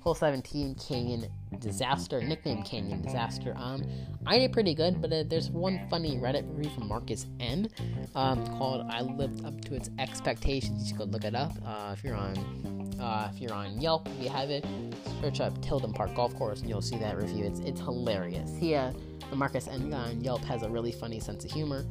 Hole 0.00 0.14
17, 0.14 0.76
Canyon 0.76 1.26
Disaster, 1.58 2.22
nickname 2.22 2.62
Canyon 2.62 3.02
Disaster. 3.02 3.52
Um, 3.56 3.82
I 4.26 4.38
did 4.38 4.52
pretty 4.52 4.74
good, 4.74 5.02
but 5.02 5.12
uh, 5.12 5.24
there's 5.26 5.50
one 5.50 5.80
funny 5.90 6.18
Reddit 6.18 6.44
review 6.56 6.70
from 6.70 6.86
Marcus 6.86 7.26
N. 7.40 7.68
Um, 8.14 8.46
called 8.58 8.86
"I 8.88 9.00
lived 9.00 9.44
up 9.44 9.60
to 9.62 9.74
its 9.74 9.90
expectations." 9.98 10.82
You 10.82 10.88
should 10.90 10.98
go 10.98 11.04
look 11.04 11.24
it 11.24 11.34
up. 11.34 11.52
Uh, 11.66 11.94
if 11.96 12.04
you're 12.04 12.14
on, 12.14 12.36
uh, 13.00 13.28
if 13.34 13.40
you're 13.40 13.52
on 13.52 13.80
Yelp, 13.80 14.08
if 14.08 14.22
you 14.22 14.30
have 14.30 14.50
it, 14.50 14.64
search 15.20 15.40
up 15.40 15.60
Tilden 15.62 15.92
Park 15.92 16.14
Golf 16.14 16.32
Course, 16.36 16.60
and 16.60 16.68
you'll 16.68 16.80
see 16.80 16.98
that 16.98 17.16
review. 17.16 17.44
It's 17.44 17.58
it's 17.58 17.80
hilarious. 17.80 18.52
He, 18.60 18.76
uh, 18.76 18.92
the 19.30 19.34
Marcus 19.34 19.66
N 19.66 19.90
guy 19.90 20.10
on 20.10 20.22
Yelp 20.22 20.44
has 20.44 20.62
a 20.62 20.70
really 20.70 20.92
funny 20.92 21.18
sense 21.18 21.44
of 21.44 21.50
humor. 21.50 21.84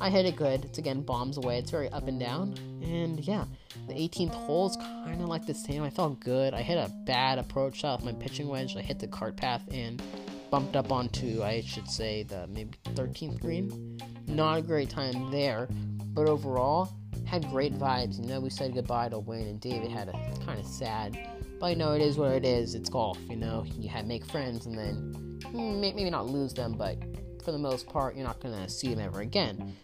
I 0.00 0.08
hit 0.08 0.24
it 0.24 0.36
good. 0.36 0.64
It's 0.64 0.78
again 0.78 1.02
bombs 1.02 1.36
away. 1.36 1.58
It's 1.58 1.70
very 1.70 1.90
up 1.90 2.08
and 2.08 2.18
down. 2.18 2.54
And 2.82 3.20
yeah, 3.20 3.44
the 3.86 3.92
18th 3.92 4.34
hole 4.34 4.70
is 4.70 4.76
kind 4.76 5.20
of 5.20 5.28
like 5.28 5.46
the 5.46 5.54
same. 5.54 5.82
I 5.82 5.90
felt 5.90 6.20
good. 6.20 6.54
I 6.54 6.62
hit 6.62 6.76
a 6.76 6.90
bad 7.04 7.38
approach 7.38 7.76
shot 7.76 8.02
with 8.02 8.14
my 8.14 8.20
pitching 8.20 8.48
wedge. 8.48 8.76
I 8.76 8.80
hit 8.80 8.98
the 8.98 9.08
cart 9.08 9.36
path 9.36 9.62
and 9.70 10.02
bumped 10.50 10.74
up 10.74 10.90
onto, 10.90 11.42
I 11.42 11.60
should 11.60 11.88
say, 11.88 12.22
the 12.22 12.46
maybe 12.48 12.78
13th 12.94 13.40
green. 13.40 13.98
Not 14.26 14.58
a 14.58 14.62
great 14.62 14.88
time 14.88 15.30
there, 15.30 15.68
but 16.14 16.28
overall, 16.28 16.92
had 17.26 17.48
great 17.50 17.78
vibes. 17.78 18.18
You 18.18 18.26
know, 18.26 18.40
we 18.40 18.50
said 18.50 18.74
goodbye 18.74 19.10
to 19.10 19.18
Wayne 19.18 19.46
and 19.46 19.60
David. 19.60 19.90
Had 19.90 20.08
a 20.08 20.12
kind 20.44 20.58
of 20.58 20.66
sad, 20.66 21.16
but 21.60 21.66
you 21.68 21.76
know, 21.76 21.92
it 21.92 22.00
is 22.00 22.16
what 22.16 22.32
it 22.32 22.44
is. 22.44 22.74
It's 22.74 22.88
golf. 22.88 23.18
You 23.28 23.36
know, 23.36 23.64
you 23.78 23.88
had 23.88 24.08
make 24.08 24.24
friends 24.24 24.66
and 24.66 24.76
then 24.76 25.40
hmm, 25.50 25.80
maybe 25.80 26.08
not 26.10 26.26
lose 26.26 26.54
them, 26.54 26.72
but 26.72 26.96
for 27.42 27.52
the 27.52 27.58
most 27.58 27.88
part, 27.88 28.14
you're 28.14 28.26
not 28.26 28.40
gonna 28.40 28.68
see 28.68 28.94
them 28.94 29.00
ever 29.00 29.20
again. 29.20 29.74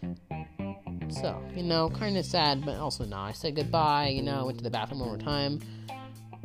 So, 1.09 1.41
you 1.55 1.63
know, 1.63 1.89
kind 1.89 2.17
of 2.17 2.25
sad, 2.25 2.65
but 2.65 2.77
also 2.77 3.05
not. 3.05 3.29
I 3.29 3.31
said 3.31 3.55
goodbye, 3.55 4.09
you 4.09 4.21
know, 4.21 4.45
went 4.45 4.57
to 4.57 4.63
the 4.63 4.69
bathroom 4.69 4.99
one 4.99 5.09
more 5.09 5.17
time, 5.17 5.59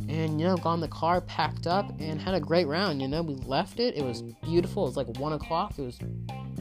and, 0.09 0.41
you 0.41 0.47
know, 0.47 0.57
got 0.57 0.75
in 0.75 0.81
the 0.81 0.89
car, 0.89 1.21
packed 1.21 1.67
up, 1.67 1.93
and 2.01 2.21
had 2.21 2.35
a 2.35 2.41
great 2.41 2.67
round. 2.67 3.03
You 3.03 3.09
know, 3.09 3.23
we 3.23 3.35
left 3.35 3.81
it. 3.81 3.97
It 3.97 4.05
was 4.05 4.23
beautiful. 4.43 4.85
It 4.85 4.89
was 4.89 4.97
like 4.97 5.19
1 5.19 5.33
o'clock. 5.33 5.79
It 5.79 5.83
was, 5.83 5.99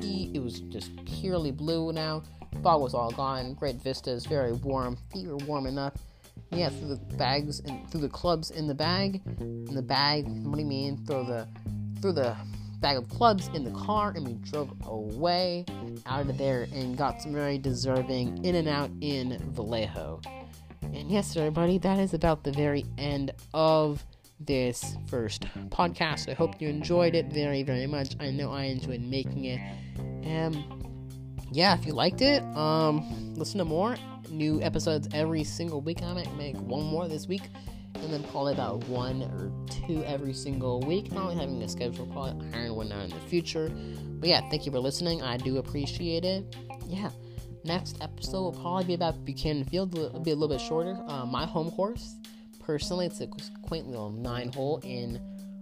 it 0.02 0.42
was 0.42 0.60
just 0.62 0.92
purely 1.06 1.52
blue 1.52 1.94
now. 1.94 2.24
Fog 2.64 2.82
was 2.82 2.94
all 2.94 3.12
gone. 3.12 3.54
Great 3.54 3.76
vistas, 3.78 4.26
very 4.26 4.52
warm. 4.52 4.98
Feet 5.14 5.28
were 5.28 5.38
warm 5.38 5.66
enough. 5.66 5.94
Yeah, 6.52 6.70
through 6.70 6.90
the 6.90 7.16
bags 7.16 7.62
and 7.62 7.90
through 7.90 8.02
the 8.02 8.10
clubs 8.10 8.52
in 8.52 8.68
the 8.68 8.76
bag. 8.76 9.22
In 9.40 9.74
the 9.74 9.82
bag, 9.82 10.26
what 10.28 10.56
do 10.56 10.62
you 10.62 10.68
mean? 10.68 10.98
Through 11.06 11.26
the, 11.26 11.48
through 12.02 12.14
the 12.14 12.36
bag 12.82 12.98
of 12.98 13.08
clubs 13.10 13.50
in 13.54 13.64
the 13.64 13.72
car 13.72 14.12
and 14.16 14.28
we 14.28 14.34
drove 14.34 14.74
away 14.86 15.66
out 16.06 16.28
of 16.28 16.38
there 16.38 16.68
and 16.74 16.98
got 16.98 17.22
some 17.22 17.34
very 17.34 17.58
deserving 17.58 18.44
In-N-Out 18.44 18.90
in 19.02 19.38
Vallejo. 19.52 20.20
And 20.82 21.10
yes, 21.10 21.38
everybody, 21.38 21.78
that 21.78 22.00
is 22.00 22.14
about 22.14 22.44
the 22.44 22.52
very 22.52 22.86
end 22.98 23.32
of 23.54 24.04
this 24.40 24.98
first 25.08 25.44
podcast. 25.70 26.28
I 26.28 26.34
hope 26.34 26.60
you 26.60 26.68
enjoyed 26.68 27.14
it 27.14 27.28
very, 27.28 27.64
very 27.64 27.86
much. 27.86 28.16
I 28.20 28.32
know 28.32 28.52
I 28.52 28.64
enjoyed 28.64 29.02
making 29.02 29.46
it. 29.46 29.62
And 30.24 30.58
yeah, 31.52 31.76
if 31.78 31.86
you 31.86 31.94
liked 31.94 32.22
it, 32.22 32.42
um, 32.56 33.36
listen 33.36 33.60
to 33.60 33.66
more 33.66 33.96
new 34.30 34.62
episodes 34.62 35.08
every 35.14 35.44
single 35.44 35.82
week. 35.82 36.02
I 36.02 36.14
might 36.14 36.36
make 36.36 36.58
one 36.58 36.86
more 36.86 37.08
this 37.08 37.28
week 37.28 37.44
and 37.96 38.12
then 38.12 38.24
probably 38.24 38.54
about 38.54 38.84
one 38.86 39.24
or 39.24 39.52
two 39.70 40.04
every 40.06 40.34
single 40.34 40.82
week. 40.82 41.12
Not 41.12 41.34
having 41.34 41.62
a 41.62 41.70
schedule, 41.70 42.06
probably 42.08 42.50
hiring 42.52 42.76
one 42.76 42.92
out 42.92 43.06
in 43.06 43.10
the 43.10 43.20
future. 43.28 43.72
But 44.20 44.30
yeah, 44.30 44.42
thank 44.50 44.66
you 44.66 44.72
for 44.72 44.80
listening. 44.80 45.22
I 45.22 45.38
do 45.38 45.58
appreciate 45.58 46.26
it. 46.26 46.56
Yeah, 46.88 47.10
next 47.64 47.98
episode 48.02 48.42
will 48.42 48.52
probably 48.54 48.86
be 48.86 48.94
about 48.94 49.24
Buchanan 49.26 49.66
Field. 49.66 49.98
It'll 49.98 50.20
be 50.20 50.32
a 50.32 50.36
little 50.36 50.56
bit 50.56 50.62
shorter. 50.62 50.98
Uh, 51.08 51.26
my 51.26 51.46
home 51.46 51.72
course, 51.72 52.16
personally, 52.60 53.06
it's 53.06 53.22
a 53.22 53.28
quaint 53.64 53.88
little 53.88 54.12
nine 54.12 54.52
hole 54.52 54.80
in 54.84 55.20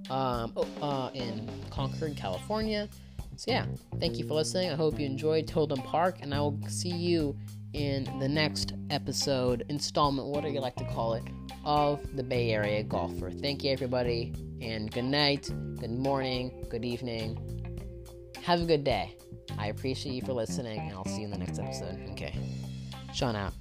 um, 0.09 0.53
oh, 0.55 0.67
uh, 0.81 1.09
in 1.13 1.49
Concord, 1.69 2.15
California. 2.15 2.89
So 3.35 3.51
yeah, 3.51 3.65
thank 3.99 4.17
you 4.17 4.27
for 4.27 4.33
listening. 4.33 4.69
I 4.69 4.75
hope 4.75 4.99
you 4.99 5.05
enjoyed 5.05 5.47
Tilden 5.47 5.81
Park, 5.81 6.17
and 6.21 6.33
I 6.33 6.41
will 6.41 6.59
see 6.67 6.89
you 6.89 7.37
in 7.73 8.03
the 8.19 8.27
next 8.27 8.73
episode, 8.89 9.63
installment, 9.69 10.27
whatever 10.27 10.53
you 10.53 10.59
like 10.59 10.75
to 10.77 10.85
call 10.85 11.13
it, 11.13 11.23
of 11.65 12.15
the 12.15 12.23
Bay 12.23 12.51
Area 12.51 12.83
Golfer. 12.83 13.31
Thank 13.31 13.63
you, 13.63 13.71
everybody, 13.71 14.33
and 14.61 14.91
good 14.91 15.05
night, 15.05 15.49
good 15.79 15.91
morning, 15.91 16.65
good 16.69 16.85
evening. 16.85 17.37
Have 18.43 18.61
a 18.61 18.65
good 18.65 18.83
day. 18.83 19.15
I 19.57 19.67
appreciate 19.67 20.13
you 20.13 20.21
for 20.21 20.33
listening, 20.33 20.79
and 20.79 20.93
I'll 20.93 21.05
see 21.05 21.21
you 21.21 21.25
in 21.25 21.31
the 21.31 21.37
next 21.37 21.59
episode. 21.59 21.99
Okay. 22.11 22.33
Sean 23.13 23.35
out. 23.35 23.53